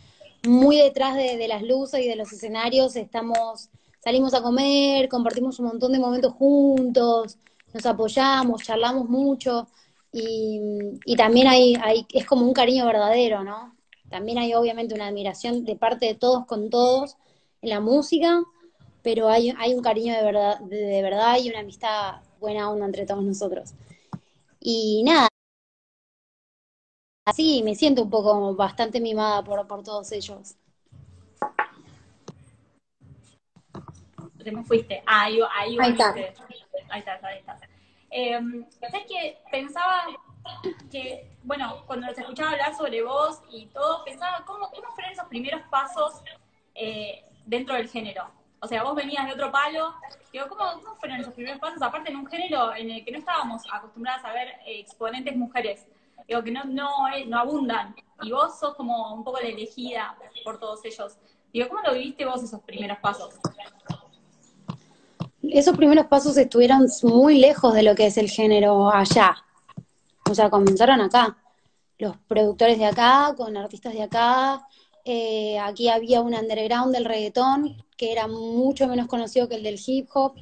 muy 0.44 0.76
detrás 0.78 1.14
de, 1.14 1.46
las 1.46 1.62
luces 1.62 2.00
y 2.00 2.08
de 2.08 2.16
los 2.16 2.32
escenarios 2.32 2.96
estamos, 2.96 3.70
salimos 4.00 4.34
a 4.34 4.42
comer, 4.42 5.08
compartimos 5.08 5.60
un 5.60 5.66
montón 5.66 5.92
de 5.92 6.00
momentos 6.00 6.32
juntos, 6.34 7.38
nos 7.72 7.86
apoyamos, 7.86 8.64
charlamos 8.64 9.08
mucho 9.08 9.68
y, 10.12 10.60
y 11.04 11.14
también 11.16 11.46
hay, 11.46 11.76
hay, 11.80 12.06
es 12.12 12.26
como 12.26 12.44
un 12.44 12.52
cariño 12.54 12.86
verdadero, 12.86 13.44
¿no? 13.44 13.76
También 14.10 14.38
hay 14.38 14.52
obviamente 14.54 14.96
una 14.96 15.06
admiración 15.06 15.64
de 15.64 15.76
parte 15.76 16.06
de 16.06 16.14
todos 16.16 16.44
con 16.46 16.70
todos 16.70 17.16
en 17.62 17.70
la 17.70 17.78
música 17.78 18.42
pero 19.02 19.28
hay, 19.28 19.52
hay 19.58 19.74
un 19.74 19.82
cariño 19.82 20.14
de 20.14 20.22
verdad, 20.22 20.60
de, 20.60 21.02
verdad 21.02 21.36
y 21.38 21.50
una 21.50 21.60
amistad 21.60 22.22
buena 22.40 22.70
onda 22.70 22.86
entre 22.86 23.06
todos 23.06 23.24
nosotros. 23.24 23.74
Y 24.60 25.02
nada, 25.04 25.28
así 27.26 27.62
me 27.64 27.74
siento 27.74 28.02
un 28.02 28.10
poco 28.10 28.54
bastante 28.54 29.00
mimada 29.00 29.42
por, 29.42 29.66
por 29.66 29.82
todos 29.82 30.10
ellos. 30.12 30.56
Te 34.42 34.50
me 34.50 34.64
fuiste. 34.64 35.02
Ah, 35.06 35.24
ahí, 35.24 35.38
ahí, 35.56 35.76
ahí 35.80 35.92
está. 35.92 36.14
Ahí 36.88 36.98
está, 36.98 37.20
ahí 37.22 37.38
está. 37.38 37.58
Eh, 38.10 38.40
¿Sabes 38.80 39.06
que 39.08 39.38
Pensaba 39.50 40.06
que, 40.90 41.30
bueno, 41.44 41.84
cuando 41.86 42.08
los 42.08 42.18
escuchaba 42.18 42.50
hablar 42.50 42.76
sobre 42.76 43.02
vos 43.02 43.40
y 43.50 43.66
todo, 43.66 44.04
pensaba, 44.04 44.44
¿cómo, 44.44 44.68
cómo 44.70 44.90
fueron 44.94 45.12
esos 45.12 45.26
primeros 45.26 45.62
pasos 45.70 46.22
eh, 46.74 47.24
dentro 47.46 47.74
del 47.76 47.88
género? 47.88 48.41
O 48.64 48.68
sea, 48.68 48.84
vos 48.84 48.94
venías 48.94 49.26
de 49.26 49.32
otro 49.32 49.50
palo. 49.50 49.92
Digo, 50.32 50.46
¿cómo, 50.48 50.80
¿cómo, 50.80 50.94
fueron 50.96 51.20
esos 51.20 51.34
primeros 51.34 51.58
pasos? 51.58 51.82
Aparte 51.82 52.10
en 52.10 52.16
un 52.16 52.26
género 52.26 52.72
en 52.76 52.90
el 52.92 53.04
que 53.04 53.10
no 53.10 53.18
estábamos 53.18 53.62
acostumbradas 53.72 54.24
a 54.24 54.32
ver 54.32 54.48
exponentes 54.64 55.36
mujeres. 55.36 55.84
Digo, 56.28 56.44
que 56.44 56.52
no, 56.52 56.62
no, 56.64 57.08
eh, 57.08 57.26
no 57.26 57.40
abundan. 57.40 57.92
Y 58.22 58.30
vos 58.30 58.60
sos 58.60 58.76
como 58.76 59.14
un 59.14 59.24
poco 59.24 59.40
la 59.40 59.48
elegida 59.48 60.16
por 60.44 60.60
todos 60.60 60.84
ellos. 60.84 61.16
Digo, 61.52 61.68
¿cómo 61.68 61.82
lo 61.82 61.92
viviste 61.92 62.24
vos 62.24 62.40
esos 62.40 62.60
primeros 62.60 62.98
pasos? 62.98 63.34
Esos 65.42 65.76
primeros 65.76 66.06
pasos 66.06 66.36
estuvieron 66.36 66.86
muy 67.02 67.38
lejos 67.40 67.74
de 67.74 67.82
lo 67.82 67.96
que 67.96 68.06
es 68.06 68.16
el 68.16 68.30
género 68.30 68.94
allá. 68.94 69.44
O 70.30 70.34
sea, 70.36 70.50
comenzaron 70.50 71.00
acá. 71.00 71.36
Los 71.98 72.16
productores 72.28 72.78
de 72.78 72.86
acá, 72.86 73.34
con 73.36 73.56
artistas 73.56 73.92
de 73.92 74.04
acá, 74.04 74.68
eh, 75.04 75.58
aquí 75.58 75.88
había 75.88 76.20
un 76.20 76.32
underground 76.32 76.94
del 76.94 77.04
reggaetón 77.04 77.84
que 78.02 78.10
era 78.10 78.26
mucho 78.26 78.88
menos 78.88 79.06
conocido 79.06 79.48
que 79.48 79.54
el 79.54 79.62
del 79.62 79.80
hip 79.86 80.08
hop. 80.12 80.34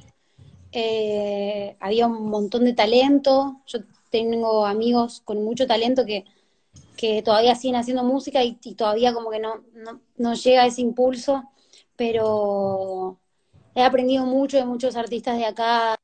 Eh, 0.71 1.77
había 1.79 2.07
un 2.07 2.27
montón 2.27 2.65
de 2.65 2.73
talento. 2.73 3.61
Yo 3.67 3.81
tengo 4.09 4.65
amigos 4.65 5.21
con 5.23 5.43
mucho 5.43 5.67
talento 5.67 6.03
que, 6.03 6.25
que 6.97 7.21
todavía 7.21 7.53
siguen 7.53 7.75
haciendo 7.75 8.03
música 8.03 8.43
y, 8.43 8.55
todavía 8.73 9.13
como 9.13 9.29
que 9.29 9.39
no, 9.39 9.63
no, 10.17 10.33
llega 10.33 10.65
ese 10.65 10.81
impulso, 10.81 11.43
pero 11.95 13.19
he 13.75 13.83
aprendido 13.83 14.25
mucho 14.25 14.57
de 14.57 14.65
muchos 14.65 14.95
artistas 14.95 15.37
de 15.37 15.45
acá, 15.45 15.99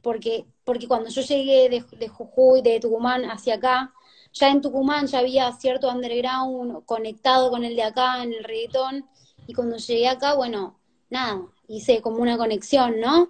porque, 0.00 0.46
porque 0.64 0.88
cuando 0.88 1.10
yo 1.10 1.20
llegué 1.20 1.68
de, 1.68 1.84
de 1.98 2.08
Jujuy, 2.08 2.62
de 2.62 2.80
Tucumán 2.80 3.24
hacia 3.26 3.56
acá, 3.56 3.92
ya 4.32 4.48
en 4.48 4.62
Tucumán 4.62 5.08
ya 5.08 5.18
había 5.18 5.52
cierto 5.52 5.90
underground 5.90 6.86
conectado 6.86 7.50
con 7.50 7.64
el 7.64 7.76
de 7.76 7.82
acá 7.82 8.22
en 8.22 8.32
el 8.32 8.44
reggaetón, 8.44 9.10
y 9.50 9.52
cuando 9.52 9.78
llegué 9.78 10.06
acá, 10.06 10.34
bueno, 10.34 10.78
nada, 11.10 11.42
hice 11.66 12.00
como 12.00 12.18
una 12.18 12.38
conexión, 12.38 13.00
¿no? 13.00 13.28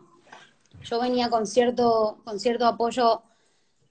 Yo 0.84 1.00
venía 1.00 1.30
con 1.30 1.46
cierto, 1.46 2.18
con 2.24 2.38
cierto 2.38 2.66
apoyo 2.66 3.22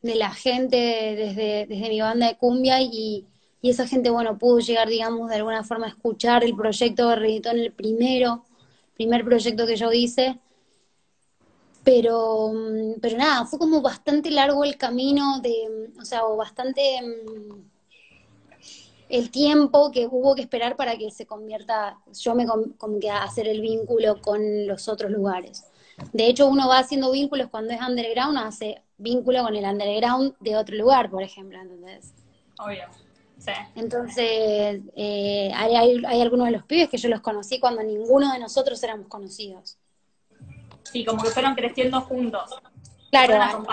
de 0.04 0.14
la 0.14 0.30
gente 0.30 0.78
desde, 0.78 1.66
desde 1.66 1.90
mi 1.90 2.00
banda 2.00 2.28
de 2.28 2.38
cumbia 2.38 2.84
y, 2.84 3.26
y 3.64 3.70
esa 3.72 3.88
gente, 3.88 4.12
bueno, 4.12 4.38
pudo 4.38 4.60
llegar, 4.60 4.88
digamos, 4.90 5.28
de 5.28 5.38
alguna 5.38 5.64
forma 5.64 5.88
a 5.88 5.90
escuchar 5.90 6.44
el 6.44 6.56
proyecto 6.56 7.10
de 7.10 7.16
reggaetón, 7.16 7.58
el 7.58 7.74
primero, 7.74 8.46
primer 8.94 9.26
proyecto 9.26 9.66
que 9.66 9.76
yo 9.76 9.92
hice, 9.92 10.40
pero, 11.84 12.52
mm, 12.54 13.00
pero 13.02 13.18
nada, 13.18 13.46
fue 13.48 13.58
como 13.58 13.82
bastante 13.82 14.30
largo 14.30 14.64
el 14.64 14.78
camino 14.78 15.40
de, 15.42 15.90
o 16.00 16.06
sea, 16.06 16.26
o 16.26 16.38
bastante 16.38 17.02
mm, 17.02 17.69
el 19.10 19.32
tiempo 19.32 19.92
que 19.92 20.08
hubo 20.08 20.36
que 20.36 20.42
esperar 20.42 20.76
para 20.76 20.96
que 20.98 21.10
se 21.10 21.26
convierta, 21.26 21.98
yo 22.14 22.36
me 22.36 22.46
como 22.46 23.00
que 23.00 23.10
a 23.10 23.24
hacer 23.24 23.48
el 23.48 23.60
vínculo 23.60 24.22
con 24.22 24.68
los 24.68 24.88
otros 24.88 25.12
lugares. 25.12 25.66
De 26.14 26.28
hecho, 26.28 26.48
uno 26.48 26.68
va 26.68 26.80
haciendo 26.80 27.12
vínculos 27.12 27.50
cuando 27.50 27.74
es 27.74 27.82
underground, 27.82 28.38
hace 28.38 28.84
vínculo 28.98 29.44
con 29.44 29.56
el 29.56 29.66
underground 29.66 30.36
de 30.40 30.56
otro 30.56 30.76
lugar, 30.76 31.10
por 31.10 31.24
ejemplo, 31.24 31.60
¿entendés? 31.60 32.14
Obvio. 32.60 32.84
Sí. 33.40 33.52
Entonces, 33.76 34.82
eh, 34.96 35.52
hay, 35.56 35.76
hay, 35.76 36.04
hay 36.06 36.22
algunos 36.22 36.46
de 36.48 36.52
los 36.52 36.64
pibes 36.64 36.90
que 36.90 36.98
yo 36.98 37.10
los 37.10 37.22
conocí 37.22 37.60
cuando 37.60 37.82
ninguno 37.82 38.32
de 38.32 38.40
nosotros 38.40 38.82
éramos 38.84 39.08
conocidos. 39.08 39.78
Sí, 40.84 41.06
como 41.06 41.24
que 41.24 41.30
fueron 41.30 41.56
creciendo 41.56 42.02
juntos. 42.02 42.50
Claro, 43.10 43.66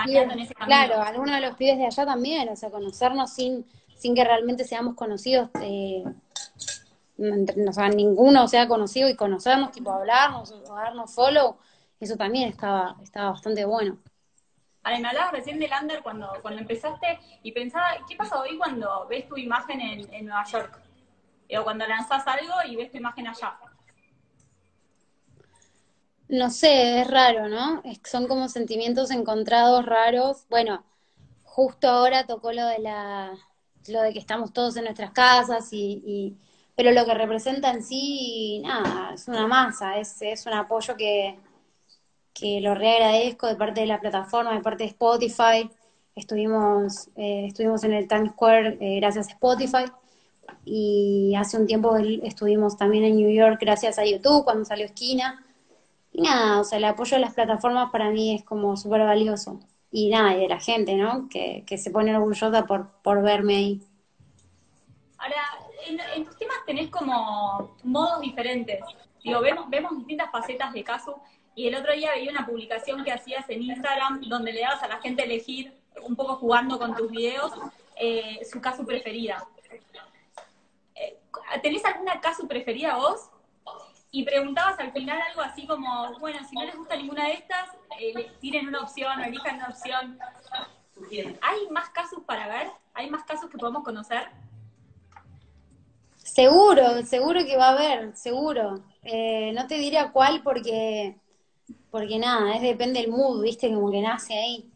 claro, 0.65 1.01
algunos 1.01 1.35
de 1.35 1.41
los 1.41 1.55
pibes 1.57 1.77
de 1.77 1.85
allá 1.85 2.05
también, 2.05 2.49
o 2.49 2.55
sea, 2.55 2.71
conocernos 2.71 3.33
sin, 3.33 3.65
sin 3.97 4.15
que 4.15 4.23
realmente 4.23 4.63
seamos 4.63 4.95
conocidos, 4.95 5.49
eh, 5.61 6.03
o 7.19 7.73
sea, 7.73 7.89
ninguno 7.89 8.47
sea 8.47 8.67
conocido 8.67 9.09
y 9.09 9.15
conocernos, 9.15 9.71
tipo 9.71 9.91
hablarnos 9.91 10.51
o 10.51 10.75
darnos 10.75 11.13
follow, 11.13 11.57
eso 11.99 12.15
también 12.15 12.49
estaba, 12.49 12.95
estaba 13.01 13.31
bastante 13.31 13.65
bueno. 13.65 13.97
Ahora, 14.83 14.99
me 14.99 15.07
hablabas 15.09 15.33
recién 15.33 15.59
del 15.59 15.71
under 15.81 16.01
cuando, 16.01 16.31
cuando 16.41 16.61
empezaste 16.61 17.19
y 17.43 17.51
pensaba, 17.51 17.87
¿qué 18.07 18.15
pasa 18.15 18.39
hoy 18.39 18.57
cuando 18.57 19.05
ves 19.09 19.27
tu 19.27 19.35
imagen 19.35 19.81
en, 19.81 20.13
en 20.13 20.25
Nueva 20.25 20.45
York? 20.45 20.79
O 21.59 21.63
cuando 21.63 21.87
lanzas 21.87 22.25
algo 22.27 22.53
y 22.67 22.75
ves 22.75 22.91
tu 22.91 22.97
imagen 22.97 23.27
allá. 23.27 23.57
No 26.29 26.49
sé, 26.49 27.01
es 27.01 27.07
raro, 27.09 27.47
¿no? 27.47 27.81
son 28.03 28.27
como 28.27 28.49
sentimientos 28.49 29.11
encontrados 29.11 29.85
raros. 29.85 30.45
Bueno, 30.49 30.83
justo 31.43 31.89
ahora 31.89 32.25
tocó 32.25 32.51
lo 32.51 32.65
de 32.65 32.79
la, 32.79 33.33
lo 33.89 34.01
de 34.01 34.13
que 34.13 34.19
estamos 34.19 34.53
todos 34.53 34.77
en 34.77 34.85
nuestras 34.85 35.11
casas 35.11 35.69
y, 35.71 36.35
pero 36.75 36.91
lo 36.91 37.05
que 37.05 37.13
representa 37.13 37.71
en 37.71 37.83
sí, 37.83 38.61
nada, 38.63 39.13
es 39.13 39.27
una 39.27 39.47
masa, 39.47 39.97
es, 39.97 40.21
es 40.21 40.45
un 40.45 40.53
apoyo 40.53 40.95
que, 40.95 41.39
que 42.33 42.61
lo 42.61 42.75
reagradezco 42.75 43.47
de 43.47 43.55
parte 43.55 43.81
de 43.81 43.87
la 43.87 43.99
plataforma, 43.99 44.53
de 44.53 44.61
parte 44.61 44.83
de 44.83 44.89
Spotify. 44.89 45.69
Estuvimos, 46.15 47.09
eh, 47.15 47.45
estuvimos 47.47 47.83
en 47.83 47.93
el 47.93 48.07
Times 48.07 48.31
Square 48.31 48.77
eh, 48.79 48.99
gracias 48.99 49.27
a 49.27 49.31
Spotify 49.31 49.85
y 50.65 51.33
hace 51.35 51.57
un 51.57 51.67
tiempo 51.67 51.95
estuvimos 51.97 52.77
también 52.77 53.03
en 53.05 53.15
New 53.17 53.31
York 53.31 53.57
gracias 53.61 53.99
a 53.99 54.05
YouTube 54.05 54.43
cuando 54.43 54.65
salió 54.65 54.85
Esquina 54.85 55.43
y 56.11 56.21
nada, 56.21 56.59
o 56.59 56.63
sea, 56.63 56.77
el 56.79 56.85
apoyo 56.85 57.17
de 57.17 57.21
las 57.21 57.33
plataformas 57.33 57.91
para 57.91 58.09
mí 58.09 58.35
es 58.35 58.43
como 58.43 58.75
súper 58.77 59.01
valioso. 59.01 59.59
Y 59.91 60.09
nada, 60.09 60.35
y 60.35 60.41
de 60.41 60.47
la 60.47 60.59
gente, 60.59 60.95
¿no? 60.95 61.29
Que, 61.29 61.63
se 61.77 61.91
pone 61.91 62.15
orgullosa 62.15 62.65
por, 62.65 62.89
por 63.01 63.21
verme 63.21 63.55
ahí. 63.55 63.81
Ahora, 65.17 65.35
en, 66.15 66.25
tus 66.25 66.37
temas 66.37 66.57
tenés 66.65 66.89
como 66.89 67.75
modos 67.83 68.21
diferentes. 68.21 68.81
Digo, 69.23 69.41
vemos, 69.41 69.69
vemos 69.69 69.97
distintas 69.97 70.31
facetas 70.31 70.73
de 70.73 70.83
caso. 70.83 71.21
Y 71.55 71.67
el 71.67 71.75
otro 71.75 71.93
día 71.93 72.11
veía 72.11 72.31
una 72.31 72.45
publicación 72.45 73.03
que 73.03 73.11
hacías 73.11 73.49
en 73.49 73.63
Instagram 73.63 74.21
donde 74.21 74.53
le 74.53 74.61
dabas 74.61 74.83
a 74.83 74.87
la 74.87 74.99
gente 74.99 75.23
elegir, 75.23 75.73
un 76.03 76.15
poco 76.15 76.35
jugando 76.35 76.77
con 76.77 76.95
tus 76.95 77.09
videos, 77.09 77.51
eh, 77.95 78.39
su 78.49 78.61
caso 78.61 78.85
preferida. 78.85 79.43
Eh, 80.93 81.17
¿Tenés 81.63 81.83
alguna 81.85 82.21
caso 82.21 82.47
preferida 82.47 82.97
vos? 82.97 83.29
Y 84.11 84.23
preguntabas 84.23 84.79
al 84.79 84.91
final 84.91 85.19
algo 85.21 85.41
así 85.41 85.67
como, 85.67 86.17
bueno, 86.19 86.39
si 86.47 86.55
no 86.55 86.65
les 86.65 86.75
gusta 86.75 86.95
ninguna 86.95 87.25
de 87.25 87.33
estas, 87.33 87.69
eh, 87.99 88.31
tienen 88.39 88.67
una 88.67 88.81
opción 88.81 89.19
o 89.19 89.23
elijan 89.23 89.57
una 89.57 89.67
opción. 89.67 90.19
¿Hay 91.41 91.69
más 91.71 91.89
casos 91.89 92.23
para 92.25 92.47
ver? 92.47 92.67
¿Hay 92.93 93.09
más 93.09 93.23
casos 93.23 93.49
que 93.49 93.57
podemos 93.57 93.83
conocer? 93.83 94.23
Seguro, 96.17 97.03
seguro 97.05 97.45
que 97.45 97.57
va 97.57 97.69
a 97.69 97.73
haber, 97.73 98.15
seguro. 98.15 98.81
Eh, 99.03 99.51
no 99.53 99.67
te 99.67 99.75
diría 99.75 100.11
cuál 100.11 100.41
porque, 100.41 101.15
porque 101.91 102.17
nada, 102.17 102.55
es 102.55 102.61
depende 102.61 103.01
del 103.01 103.11
mood, 103.11 103.43
viste, 103.43 103.73
como 103.73 103.91
que 103.91 104.01
nace 104.01 104.33
ahí. 104.33 104.71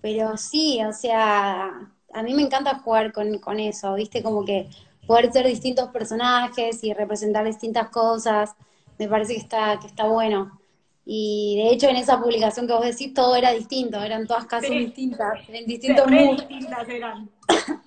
Pero 0.00 0.36
sí, 0.36 0.80
o 0.84 0.92
sea, 0.92 1.88
a 2.12 2.22
mí 2.22 2.34
me 2.34 2.42
encanta 2.42 2.80
jugar 2.80 3.12
con, 3.12 3.38
con 3.38 3.60
eso, 3.60 3.94
viste, 3.94 4.22
como 4.22 4.44
que 4.44 4.68
poder 5.06 5.32
ser 5.32 5.46
distintos 5.46 5.88
personajes 5.90 6.82
y 6.82 6.92
representar 6.92 7.44
distintas 7.44 7.88
cosas 7.88 8.54
me 9.02 9.08
parece 9.08 9.34
que 9.34 9.40
está, 9.40 9.78
que 9.80 9.86
está 9.86 10.04
bueno. 10.06 10.60
Y 11.04 11.56
de 11.56 11.74
hecho 11.74 11.88
en 11.88 11.96
esa 11.96 12.20
publicación 12.20 12.66
que 12.66 12.72
vos 12.72 12.84
decís 12.84 13.12
todo 13.12 13.34
era 13.34 13.50
distinto, 13.50 14.00
eran 14.00 14.26
todas 14.26 14.46
casas 14.46 14.70
distintas, 14.70 15.48
en 15.48 15.66
distintos 15.66 16.06
sí, 16.08 16.36
distintas 16.48 16.88
eran. 16.88 17.30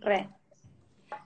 Re. 0.00 0.28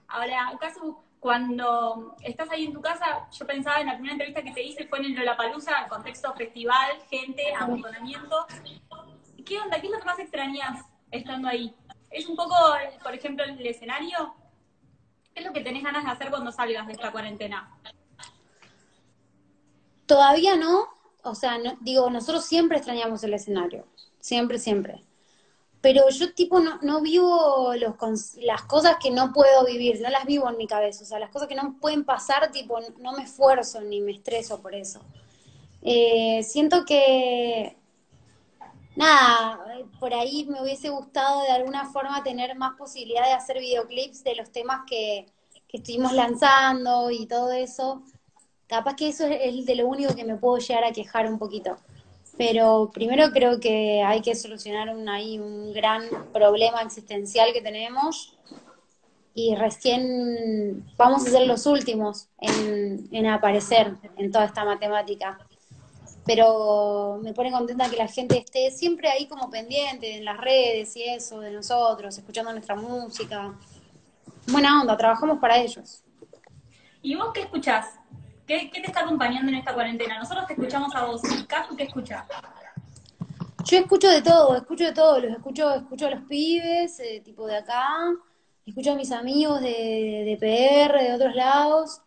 Ahora, 0.06 0.52
caso 0.60 1.02
cuando 1.18 2.14
estás 2.22 2.48
ahí 2.50 2.66
en 2.66 2.72
tu 2.72 2.80
casa, 2.80 3.28
yo 3.36 3.46
pensaba 3.46 3.80
en 3.80 3.88
la 3.88 3.94
primera 3.94 4.12
entrevista 4.12 4.42
que 4.42 4.52
te 4.52 4.62
hice 4.62 4.86
fue 4.86 5.00
en 5.00 5.06
el 5.06 5.14
Lollapalooza, 5.14 5.88
contexto 5.88 6.32
festival, 6.34 6.92
gente, 7.10 7.42
amontonamiento. 7.54 8.46
¿Qué 9.44 9.58
onda? 9.58 9.80
¿Qué 9.80 9.86
es 9.86 9.92
lo 9.92 9.98
que 9.98 10.04
más 10.04 10.18
extrañas 10.20 10.84
estando 11.10 11.48
ahí? 11.48 11.74
¿Es 12.10 12.26
un 12.28 12.36
poco, 12.36 12.54
por 13.02 13.14
ejemplo, 13.14 13.44
el 13.44 13.66
escenario? 13.66 14.34
¿Qué 15.34 15.40
es 15.40 15.46
lo 15.46 15.52
que 15.52 15.60
tenés 15.60 15.82
ganas 15.82 16.04
de 16.04 16.10
hacer 16.10 16.30
cuando 16.30 16.52
salgas 16.52 16.86
de 16.86 16.92
esta 16.92 17.10
cuarentena? 17.10 17.76
Todavía 20.08 20.56
no, 20.56 20.88
o 21.22 21.34
sea, 21.34 21.58
digo, 21.82 22.08
nosotros 22.08 22.46
siempre 22.46 22.78
extrañamos 22.78 23.22
el 23.22 23.34
escenario, 23.34 23.86
siempre, 24.20 24.58
siempre. 24.58 25.04
Pero 25.82 26.08
yo 26.08 26.32
tipo 26.32 26.60
no, 26.60 26.78
no 26.80 27.02
vivo 27.02 27.74
los, 27.76 28.34
las 28.36 28.62
cosas 28.62 28.96
que 29.00 29.10
no 29.10 29.34
puedo 29.34 29.66
vivir, 29.66 30.00
no 30.00 30.08
las 30.08 30.24
vivo 30.24 30.48
en 30.48 30.56
mi 30.56 30.66
cabeza, 30.66 31.04
o 31.04 31.06
sea, 31.06 31.18
las 31.18 31.30
cosas 31.30 31.46
que 31.46 31.54
no 31.54 31.76
pueden 31.78 32.04
pasar, 32.04 32.50
tipo, 32.50 32.80
no 32.98 33.12
me 33.12 33.24
esfuerzo 33.24 33.82
ni 33.82 34.00
me 34.00 34.12
estreso 34.12 34.62
por 34.62 34.74
eso. 34.74 35.00
Eh, 35.82 36.42
siento 36.42 36.86
que, 36.86 37.76
nada, 38.96 39.60
por 40.00 40.14
ahí 40.14 40.46
me 40.46 40.62
hubiese 40.62 40.88
gustado 40.88 41.42
de 41.42 41.50
alguna 41.50 41.92
forma 41.92 42.22
tener 42.22 42.56
más 42.56 42.78
posibilidad 42.78 43.26
de 43.26 43.32
hacer 43.32 43.60
videoclips 43.60 44.24
de 44.24 44.36
los 44.36 44.50
temas 44.50 44.80
que, 44.88 45.26
que 45.68 45.76
estuvimos 45.76 46.14
lanzando 46.14 47.10
y 47.10 47.26
todo 47.26 47.52
eso. 47.52 48.02
Capaz 48.68 48.94
que 48.96 49.08
eso 49.08 49.26
es 49.26 49.66
de 49.66 49.74
lo 49.74 49.86
único 49.86 50.14
que 50.14 50.24
me 50.24 50.36
puedo 50.36 50.58
llegar 50.58 50.84
a 50.84 50.92
quejar 50.92 51.26
un 51.26 51.38
poquito. 51.38 51.76
Pero 52.36 52.90
primero 52.92 53.30
creo 53.32 53.58
que 53.58 54.02
hay 54.02 54.20
que 54.20 54.34
solucionar 54.34 54.94
un, 54.94 55.08
ahí 55.08 55.38
un 55.38 55.72
gran 55.72 56.04
problema 56.32 56.82
existencial 56.82 57.52
que 57.52 57.60
tenemos 57.60 58.36
y 59.34 59.54
recién 59.56 60.84
vamos 60.96 61.26
a 61.26 61.30
ser 61.30 61.46
los 61.46 61.66
últimos 61.66 62.28
en, 62.40 63.08
en 63.10 63.26
aparecer 63.26 63.94
en 64.16 64.30
toda 64.30 64.44
esta 64.44 64.64
matemática 64.64 65.38
pero 66.28 67.18
me 67.22 67.32
pone 67.32 67.50
contenta 67.50 67.88
que 67.88 67.96
la 67.96 68.06
gente 68.06 68.36
esté 68.36 68.70
siempre 68.70 69.08
ahí 69.08 69.26
como 69.26 69.48
pendiente 69.48 70.14
en 70.14 70.26
las 70.26 70.36
redes 70.36 70.94
y 70.94 71.04
eso, 71.04 71.40
de 71.40 71.50
nosotros, 71.50 72.18
escuchando 72.18 72.52
nuestra 72.52 72.74
música. 72.74 73.54
Buena 74.46 74.82
onda, 74.82 74.94
trabajamos 74.94 75.38
para 75.38 75.56
ellos. 75.56 76.02
¿Y 77.00 77.16
vos 77.16 77.30
qué 77.32 77.40
escuchás? 77.40 77.86
¿Qué, 78.48 78.70
te 78.72 78.80
está 78.80 79.00
acompañando 79.00 79.52
en 79.52 79.58
esta 79.58 79.74
cuarentena? 79.74 80.18
Nosotros 80.18 80.46
te 80.46 80.54
escuchamos 80.54 80.94
a 80.94 81.04
vos. 81.04 81.20
¿Y 81.38 81.44
Casu 81.44 81.76
qué 81.76 81.82
escucha? 81.82 82.26
Yo 83.64 83.78
escucho 83.78 84.08
de 84.08 84.22
todo, 84.22 84.56
escucho 84.56 84.84
de 84.84 84.92
todo. 84.92 85.20
Los 85.20 85.32
escucho, 85.32 85.74
escucho 85.74 86.06
a 86.06 86.10
los 86.12 86.22
pibes, 86.22 86.98
eh, 87.00 87.20
tipo 87.22 87.46
de 87.46 87.56
acá. 87.56 87.86
Escucho 88.64 88.92
a 88.92 88.94
mis 88.94 89.12
amigos 89.12 89.60
de, 89.60 90.24
de 90.24 90.36
PR, 90.40 90.98
de 90.98 91.12
otros 91.12 91.34
lados. 91.34 92.00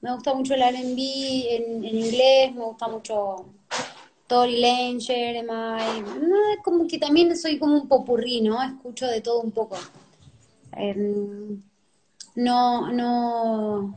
Me 0.00 0.14
gusta 0.14 0.32
mucho 0.32 0.54
el 0.54 0.62
R&B 0.62 1.56
en, 1.56 1.84
inglés, 1.84 2.54
me 2.54 2.64
gusta 2.64 2.88
mucho 2.88 3.44
Tory 4.26 4.60
Lane, 4.60 4.98
Jeremiah, 4.98 6.02
como 6.64 6.88
que 6.88 6.98
también 6.98 7.36
soy 7.36 7.58
como 7.58 7.74
un 7.74 7.86
popurrí, 7.86 8.40
¿no? 8.40 8.60
Escucho 8.62 9.06
de 9.06 9.20
todo 9.20 9.42
un 9.42 9.52
poco. 9.52 9.76
Em, 10.72 11.62
no, 12.34 12.90
no, 12.90 13.94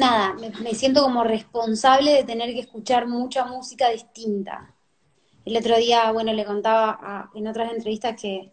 nada, 0.00 0.34
me, 0.34 0.74
siento 0.74 1.02
como 1.02 1.22
responsable 1.22 2.12
de 2.12 2.24
tener 2.24 2.52
que 2.52 2.60
escuchar 2.60 3.06
mucha 3.06 3.44
música 3.44 3.90
distinta. 3.90 4.74
El 5.44 5.56
otro 5.56 5.76
día, 5.76 6.10
bueno, 6.10 6.32
le 6.32 6.44
contaba 6.44 7.30
en 7.34 7.46
otras 7.46 7.72
entrevistas 7.72 8.20
que 8.20 8.52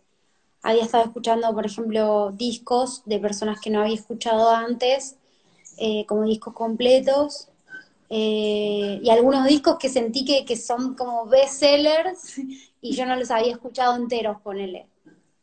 había 0.61 0.83
estado 0.83 1.05
escuchando, 1.05 1.53
por 1.53 1.65
ejemplo, 1.65 2.31
discos 2.33 3.03
de 3.05 3.19
personas 3.19 3.59
que 3.59 3.69
no 3.69 3.81
había 3.81 3.95
escuchado 3.95 4.51
antes, 4.51 5.17
eh, 5.77 6.05
como 6.05 6.23
discos 6.23 6.53
completos, 6.53 7.49
eh, 8.09 8.99
y 9.01 9.09
algunos 9.09 9.45
discos 9.45 9.77
que 9.77 9.89
sentí 9.89 10.23
que, 10.23 10.45
que 10.45 10.55
son 10.55 10.95
como 10.95 11.25
bestsellers 11.25 12.37
y 12.81 12.95
yo 12.95 13.05
no 13.05 13.15
los 13.15 13.31
había 13.31 13.53
escuchado 13.53 13.95
enteros, 13.95 14.41
ponele. 14.41 14.87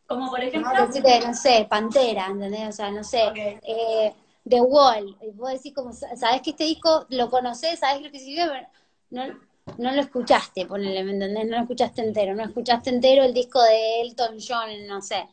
Como 0.06 0.30
por 0.30 0.42
ejemplo. 0.42 0.70
No, 0.72 1.34
sé, 1.34 1.66
Pantera, 1.68 2.26
¿entendés? 2.26 2.68
O 2.68 2.72
sea, 2.72 2.90
no 2.90 3.02
sé. 3.02 3.22
Eh, 3.62 4.12
The 4.48 4.60
Wall. 4.60 5.16
Vos 5.34 5.52
decís 5.52 5.72
como, 5.74 5.92
sabés 5.92 6.42
que 6.42 6.50
este 6.50 6.64
disco 6.64 7.06
lo 7.08 7.30
conocés, 7.30 7.78
sabés 7.78 8.02
lo 8.02 8.10
que 8.10 8.18
sirve, 8.18 8.48
pero 8.48 8.68
no, 9.10 9.40
no 9.78 9.92
lo 9.92 10.00
escuchaste, 10.00 10.66
ponele, 10.66 11.02
¿me 11.04 11.12
entendés? 11.12 11.46
No 11.46 11.56
lo 11.56 11.62
escuchaste 11.62 12.02
entero, 12.02 12.34
no 12.34 12.44
escuchaste 12.44 12.90
entero 12.90 13.24
el 13.24 13.32
disco 13.32 13.62
de 13.62 14.02
Elton 14.02 14.36
John, 14.46 14.86
no 14.86 15.00
sé. 15.00 15.26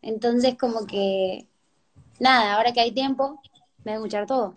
Entonces 0.00 0.56
como 0.58 0.86
que, 0.86 1.46
nada, 2.18 2.54
ahora 2.54 2.72
que 2.72 2.80
hay 2.80 2.92
tiempo, 2.92 3.40
me 3.84 3.92
voy 3.92 3.92
a 3.92 3.96
escuchar 3.96 4.26
todo. 4.26 4.54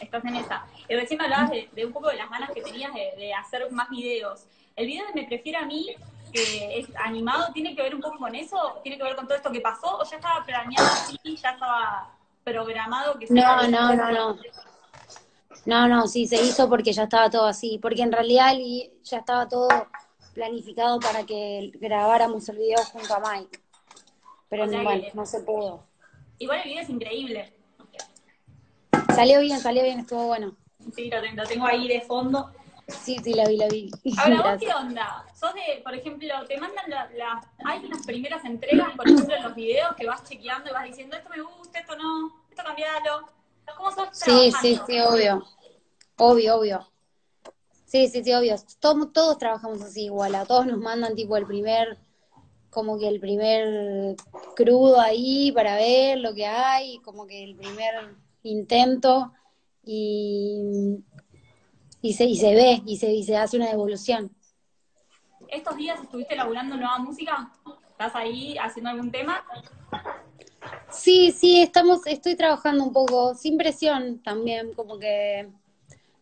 Estás 0.00 0.24
en 0.24 0.36
esa. 0.36 0.66
Y 0.88 0.94
recién 0.94 1.20
hablabas 1.20 1.50
de, 1.50 1.86
un 1.86 1.92
poco 1.92 2.08
de 2.08 2.16
las 2.16 2.30
ganas 2.30 2.50
que 2.50 2.62
tenías 2.62 2.92
de, 2.94 3.32
hacer 3.34 3.70
más 3.72 3.88
videos. 3.88 4.44
¿El 4.74 4.86
video 4.86 5.06
de 5.06 5.14
Me 5.14 5.26
Prefiere 5.26 5.58
a 5.58 5.64
mí, 5.64 5.94
que 6.32 6.78
es 6.78 6.88
animado, 7.02 7.52
tiene 7.52 7.74
que 7.74 7.82
ver 7.82 7.94
un 7.94 8.02
poco 8.02 8.18
con 8.18 8.34
eso? 8.34 8.80
¿Tiene 8.82 8.98
que 8.98 9.04
ver 9.04 9.16
con 9.16 9.26
todo 9.26 9.36
esto 9.36 9.50
que 9.50 9.60
pasó? 9.60 9.98
¿O 9.98 10.04
ya 10.04 10.16
estaba 10.16 10.44
planeado 10.44 10.86
así, 10.86 11.18
ya 11.24 11.50
estaba 11.50 12.15
programado 12.46 13.18
que 13.18 13.26
No, 13.28 13.68
no, 13.68 13.94
no, 13.94 14.12
no. 14.12 14.38
No, 15.64 15.88
no, 15.88 16.06
sí, 16.06 16.28
se 16.28 16.40
hizo 16.40 16.68
porque 16.68 16.92
ya 16.92 17.02
estaba 17.02 17.28
todo 17.28 17.46
así. 17.46 17.80
Porque 17.82 18.02
en 18.02 18.12
realidad 18.12 18.52
ya 19.02 19.18
estaba 19.18 19.48
todo 19.48 19.68
planificado 20.32 21.00
para 21.00 21.26
que 21.26 21.72
grabáramos 21.74 22.48
el 22.48 22.58
video 22.58 22.78
junto 22.84 23.14
a 23.14 23.20
Mike. 23.20 23.58
Pero 24.48 24.66
no, 24.68 24.82
no 25.12 25.26
se 25.26 25.40
pudo. 25.40 25.82
Igual 26.38 26.60
el 26.60 26.68
video 26.68 26.82
es 26.82 26.88
increíble. 26.88 27.52
Salió 29.12 29.40
bien, 29.40 29.58
salió 29.58 29.82
bien, 29.82 30.00
estuvo 30.00 30.28
bueno. 30.28 30.56
Sí, 30.94 31.10
lo, 31.10 31.44
tengo 31.46 31.66
ahí 31.66 31.88
de 31.88 32.02
fondo. 32.02 32.52
Sí, 32.88 33.16
sí, 33.22 33.34
la 33.34 33.44
vi, 33.48 33.56
la 33.56 33.66
vi. 33.68 33.90
Ahora, 34.18 34.52
¿vos 34.52 34.60
qué 34.60 34.72
onda? 34.72 35.24
¿Sos 35.34 35.52
de, 35.54 35.82
por 35.82 35.94
ejemplo, 35.94 36.28
te 36.46 36.58
mandan 36.58 36.88
las, 36.88 37.12
la, 37.14 37.40
hay 37.64 37.84
unas 37.84 38.06
primeras 38.06 38.44
entregas, 38.44 38.94
por 38.96 39.08
ejemplo, 39.08 39.34
en 39.34 39.42
los 39.42 39.54
videos 39.54 39.96
que 39.96 40.06
vas 40.06 40.22
chequeando 40.24 40.70
y 40.70 40.72
vas 40.72 40.84
diciendo, 40.84 41.16
esto 41.16 41.28
me 41.30 41.42
gusta, 41.42 41.80
esto 41.80 41.96
no, 41.96 42.44
esto 42.48 42.62
cambialo? 42.62 43.26
¿Cómo 43.76 43.90
sos 43.90 44.08
Sí, 44.12 44.52
sí, 44.60 44.78
sí, 44.86 45.00
obvio. 45.00 45.44
Obvio, 46.16 46.56
obvio. 46.56 46.88
Sí, 47.86 48.08
sí, 48.08 48.22
sí, 48.22 48.32
obvio. 48.32 48.54
Todos, 48.78 49.12
todos 49.12 49.38
trabajamos 49.38 49.82
así 49.82 50.04
igual, 50.04 50.34
a 50.36 50.46
todos 50.46 50.66
nos 50.66 50.78
mandan 50.78 51.16
tipo 51.16 51.36
el 51.36 51.46
primer, 51.46 51.98
como 52.70 52.98
que 52.98 53.08
el 53.08 53.18
primer 53.18 54.14
crudo 54.54 55.00
ahí 55.00 55.50
para 55.50 55.74
ver 55.74 56.18
lo 56.18 56.34
que 56.34 56.46
hay, 56.46 56.98
como 57.00 57.26
que 57.26 57.42
el 57.42 57.56
primer 57.56 58.14
intento 58.44 59.32
y, 59.82 60.98
y, 62.02 62.14
se, 62.14 62.24
y 62.24 62.36
se 62.36 62.54
ve 62.54 62.82
y 62.86 62.96
se, 62.96 63.12
y 63.12 63.24
se 63.24 63.36
hace 63.36 63.56
una 63.56 63.68
devolución. 63.68 64.30
¿Estos 65.48 65.76
días 65.76 66.00
estuviste 66.02 66.34
laburando 66.36 66.76
nueva 66.76 66.98
música? 66.98 67.50
¿Estás 67.90 68.14
ahí 68.14 68.56
haciendo 68.58 68.90
algún 68.90 69.10
tema? 69.10 69.44
Sí, 70.90 71.32
sí, 71.32 71.62
estamos, 71.62 72.06
estoy 72.06 72.36
trabajando 72.36 72.84
un 72.84 72.92
poco, 72.92 73.34
sin 73.34 73.56
presión 73.56 74.20
también, 74.22 74.72
como 74.74 74.98
que 74.98 75.48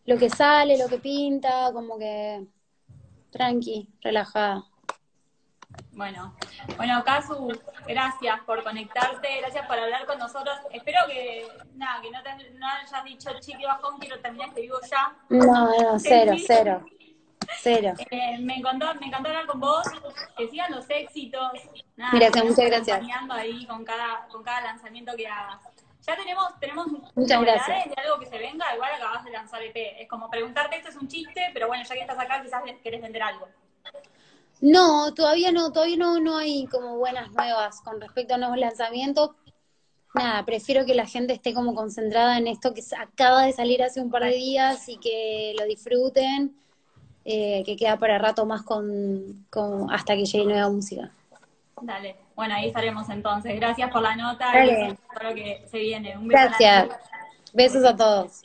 lo 0.05 0.17
que 0.17 0.29
sale, 0.29 0.77
lo 0.77 0.87
que 0.87 0.99
pinta, 0.99 1.71
como 1.73 1.97
que 1.97 2.45
tranqui, 3.31 3.87
relajada. 4.01 4.63
Bueno, 5.91 6.35
bueno, 6.77 7.03
Casu, 7.03 7.47
gracias 7.87 8.39
por 8.41 8.63
conectarte, 8.63 9.39
gracias 9.39 9.65
por 9.67 9.79
hablar 9.79 10.05
con 10.05 10.19
nosotros. 10.19 10.55
Espero 10.71 10.99
que, 11.07 11.47
nada, 11.75 12.01
que 12.01 12.11
no, 12.11 12.21
te, 12.21 12.51
no 12.51 12.67
hayas 12.67 13.03
dicho 13.05 13.29
chiqui 13.39 13.63
bajón, 13.63 13.97
quiero 13.99 14.19
terminar 14.19 14.49
este 14.49 14.61
vivo 14.61 14.77
ya. 14.89 15.15
No, 15.29 15.45
no, 15.45 15.99
cero, 15.99 16.33
cero. 16.45 16.85
Cero. 17.61 17.93
Eh, 18.11 18.37
me, 18.39 18.57
encantó, 18.57 18.93
me 18.95 19.07
encantó 19.07 19.29
hablar 19.29 19.45
con 19.45 19.59
vos, 19.59 19.87
que 20.37 20.47
sigan 20.49 20.71
los 20.71 20.89
éxitos. 20.89 21.51
Nada, 21.95 22.11
gracias, 22.17 22.45
muchas 22.45 22.65
gracias. 22.65 23.01
ahí 23.31 23.65
con 23.65 23.85
cada, 23.85 24.27
con 24.27 24.43
cada 24.43 24.61
lanzamiento 24.61 25.15
que 25.15 25.27
hagas. 25.27 25.61
Ya 26.01 26.15
tenemos, 26.15 26.59
tenemos 26.59 26.87
muchas 27.15 27.41
gracias. 27.41 27.85
de 27.89 28.01
algo 28.01 28.19
que 28.19 28.27
se 28.27 28.37
venga, 28.37 28.73
igual 28.75 28.93
acabas 28.93 29.23
de 29.23 29.31
lanzar 29.31 29.61
EP. 29.63 29.75
Es 29.75 30.07
como 30.07 30.29
preguntarte, 30.29 30.77
esto 30.77 30.89
es 30.89 30.95
un 30.97 31.07
chiste, 31.07 31.49
pero 31.53 31.67
bueno, 31.67 31.83
ya 31.83 31.95
que 31.95 32.01
estás 32.01 32.19
acá, 32.19 32.41
quizás 32.41 32.61
querés 32.83 33.01
vender 33.01 33.23
algo. 33.23 33.47
No, 34.61 35.13
todavía 35.13 35.51
no, 35.51 35.71
todavía 35.71 35.97
no, 35.97 36.19
no 36.19 36.37
hay 36.37 36.65
como 36.67 36.97
buenas 36.97 37.31
nuevas 37.31 37.81
con 37.81 37.99
respecto 37.99 38.35
a 38.35 38.37
nuevos 38.37 38.57
lanzamientos. 38.57 39.31
Nada, 40.13 40.45
prefiero 40.45 40.85
que 40.85 40.95
la 40.95 41.05
gente 41.05 41.33
esté 41.33 41.53
como 41.53 41.75
concentrada 41.75 42.37
en 42.37 42.47
esto 42.47 42.73
que 42.73 42.81
acaba 42.97 43.45
de 43.45 43.51
salir 43.51 43.83
hace 43.83 43.99
un 43.99 44.09
par 44.09 44.23
de 44.23 44.31
días 44.31 44.87
y 44.87 44.97
que 44.97 45.53
lo 45.59 45.65
disfruten, 45.65 46.55
eh, 47.25 47.63
que 47.65 47.75
queda 47.75 47.97
para 47.97 48.17
rato 48.17 48.45
más 48.45 48.63
con, 48.63 49.45
con, 49.49 49.91
hasta 49.91 50.15
que 50.15 50.23
llegue 50.23 50.45
nueva 50.45 50.69
música. 50.69 51.11
Dale, 51.81 52.15
bueno, 52.33 52.55
ahí 52.55 52.67
estaremos 52.67 53.09
entonces. 53.09 53.55
Gracias 53.57 53.91
por 53.91 54.01
la 54.01 54.15
nota 54.15 54.65
y 54.65 54.95
por 55.13 55.23
lo 55.25 55.35
que 55.35 55.65
se 55.69 55.79
viene. 55.79 56.17
Un 56.17 56.29
beso 56.29 56.41
Gracias. 56.41 56.89
Besos 57.53 57.83
a 57.83 57.95
todos. 57.95 58.44